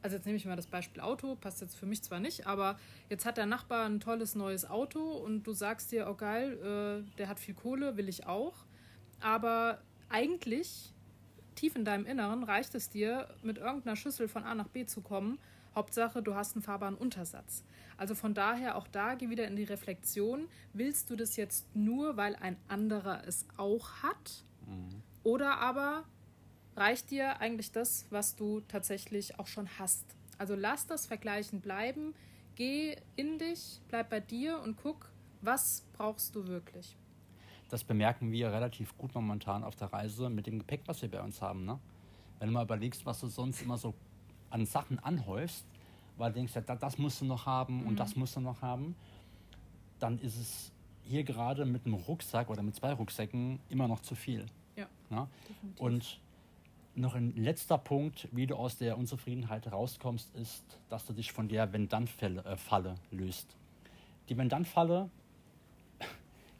[0.02, 2.78] also jetzt nehme ich mal das Beispiel Auto, passt jetzt für mich zwar nicht, aber
[3.08, 7.16] jetzt hat der Nachbar ein tolles neues Auto und du sagst dir, oh geil, äh,
[7.18, 8.64] der hat viel Kohle, will ich auch.
[9.20, 10.92] Aber eigentlich,
[11.54, 15.02] tief in deinem Inneren, reicht es dir, mit irgendeiner Schüssel von A nach B zu
[15.02, 15.38] kommen.
[15.74, 17.62] Hauptsache, du hast einen fahrbaren Untersatz.
[17.96, 20.48] Also von daher auch da geh wieder in die Reflexion.
[20.72, 24.44] Willst du das jetzt nur, weil ein anderer es auch hat?
[24.66, 25.02] Mhm.
[25.22, 26.04] Oder aber
[26.76, 30.04] reicht dir eigentlich das, was du tatsächlich auch schon hast.
[30.38, 32.14] Also lass das Vergleichen bleiben,
[32.54, 35.10] geh in dich, bleib bei dir und guck,
[35.42, 36.96] was brauchst du wirklich.
[37.68, 41.22] Das bemerken wir relativ gut momentan auf der Reise mit dem Gepäck, was wir bei
[41.22, 41.64] uns haben.
[41.64, 41.78] Ne?
[42.38, 43.94] Wenn du mal überlegst, was du sonst immer so
[44.50, 45.64] an Sachen anhäufst,
[46.16, 47.96] weil du denkst, ja, das musst du noch haben und mhm.
[47.96, 48.96] das musst du noch haben,
[49.98, 54.14] dann ist es hier gerade mit einem Rucksack oder mit zwei Rucksäcken immer noch zu
[54.14, 54.46] viel.
[54.76, 54.86] Ja.
[55.10, 55.28] ja?
[55.78, 56.20] Und
[57.00, 61.48] noch ein letzter Punkt, wie du aus der Unzufriedenheit rauskommst, ist, dass du dich von
[61.48, 63.56] der Wenn-Dann-Falle löst.
[64.28, 65.10] Die Wenn-Dann-Falle,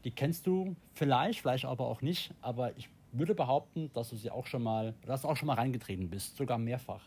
[0.05, 4.30] die kennst du vielleicht, vielleicht aber auch nicht, aber ich würde behaupten, dass du sie
[4.30, 7.03] auch schon mal, dass du auch schon mal reingetreten bist, sogar mehrfach.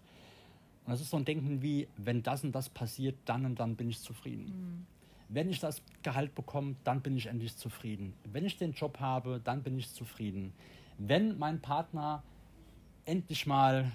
[0.86, 3.76] Und das ist so ein Denken wie, wenn das und das passiert, dann und dann
[3.76, 4.46] bin ich zufrieden.
[4.46, 4.86] Mhm.
[5.30, 8.14] Wenn ich das Gehalt bekomme, dann bin ich endlich zufrieden.
[8.26, 10.54] Wenn ich den Job habe, dann bin ich zufrieden.
[10.98, 12.22] Wenn mein Partner
[13.06, 13.92] endlich mal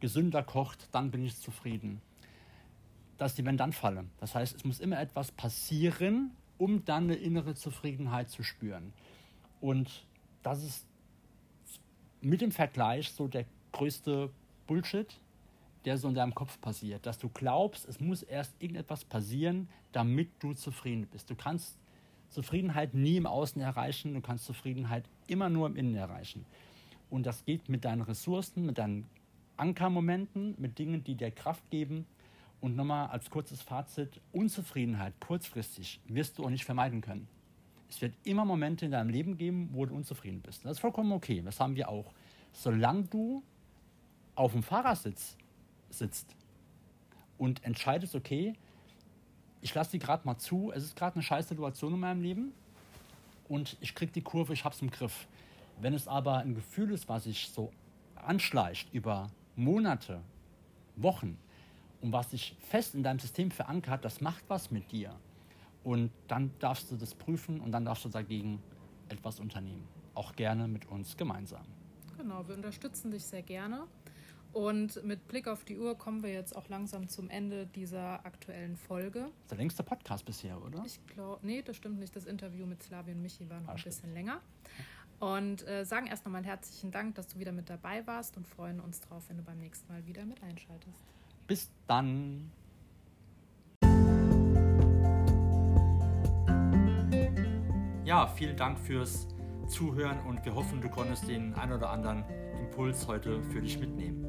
[0.00, 2.00] gesünder kocht, dann bin ich zufrieden.
[3.18, 4.06] Das ist die Wenn-Dann-Falle.
[4.18, 8.92] Das heißt, es muss immer etwas passieren, um dann eine innere Zufriedenheit zu spüren.
[9.60, 10.06] Und
[10.42, 10.86] das ist
[12.20, 14.30] mit dem Vergleich so der größte
[14.66, 15.18] Bullshit,
[15.84, 17.06] der so in deinem Kopf passiert.
[17.06, 21.30] Dass du glaubst, es muss erst irgendetwas passieren, damit du zufrieden bist.
[21.30, 21.76] Du kannst
[22.30, 26.46] Zufriedenheit nie im Außen erreichen, du kannst Zufriedenheit immer nur im Innen erreichen.
[27.10, 29.06] Und das geht mit deinen Ressourcen, mit deinen
[29.56, 32.06] Ankermomenten, mit Dingen, die dir Kraft geben.
[32.60, 37.26] Und nochmal als kurzes Fazit, Unzufriedenheit kurzfristig wirst du auch nicht vermeiden können.
[37.88, 40.64] Es wird immer Momente in deinem Leben geben, wo du unzufrieden bist.
[40.64, 42.12] Das ist vollkommen okay, das haben wir auch.
[42.52, 43.42] Solange du
[44.36, 45.36] auf dem Fahrersitz
[45.90, 46.36] sitzt
[47.36, 48.54] und entscheidest, okay,
[49.60, 52.52] ich lasse die gerade mal zu, es ist gerade eine scheiß Situation in meinem Leben
[53.48, 55.26] und ich kriege die Kurve, ich habe es im Griff.
[55.80, 57.70] Wenn es aber ein Gefühl ist, was sich so
[58.14, 60.20] anschleicht über Monate,
[60.96, 61.38] Wochen
[62.02, 65.14] und was sich fest in deinem System verankert, das macht was mit dir.
[65.82, 68.62] Und dann darfst du das prüfen und dann darfst du dagegen
[69.08, 69.88] etwas unternehmen.
[70.14, 71.64] Auch gerne mit uns gemeinsam.
[72.18, 73.86] Genau, wir unterstützen dich sehr gerne.
[74.52, 78.76] Und mit Blick auf die Uhr kommen wir jetzt auch langsam zum Ende dieser aktuellen
[78.76, 79.20] Folge.
[79.20, 80.82] Das ist der längste Podcast bisher, oder?
[80.84, 82.14] Ich glaube, nee, das stimmt nicht.
[82.16, 83.96] Das Interview mit Slavi und Michi war noch ah, ein stimmt.
[83.96, 84.40] bisschen länger.
[85.20, 88.80] Und äh, sagen erst nochmal herzlichen Dank, dass du wieder mit dabei warst und freuen
[88.80, 90.98] uns drauf, wenn du beim nächsten Mal wieder mit einschaltest.
[91.46, 92.50] Bis dann.
[98.04, 99.28] Ja, vielen Dank fürs
[99.68, 102.24] Zuhören und wir hoffen, du konntest den ein oder anderen
[102.58, 104.19] Impuls heute für dich mitnehmen.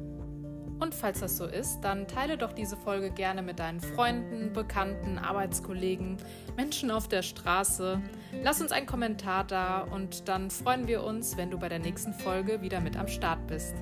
[0.82, 5.16] Und falls das so ist, dann teile doch diese Folge gerne mit deinen Freunden, Bekannten,
[5.16, 6.16] Arbeitskollegen,
[6.56, 8.02] Menschen auf der Straße.
[8.42, 12.12] Lass uns einen Kommentar da und dann freuen wir uns, wenn du bei der nächsten
[12.12, 13.76] Folge wieder mit am Start bist.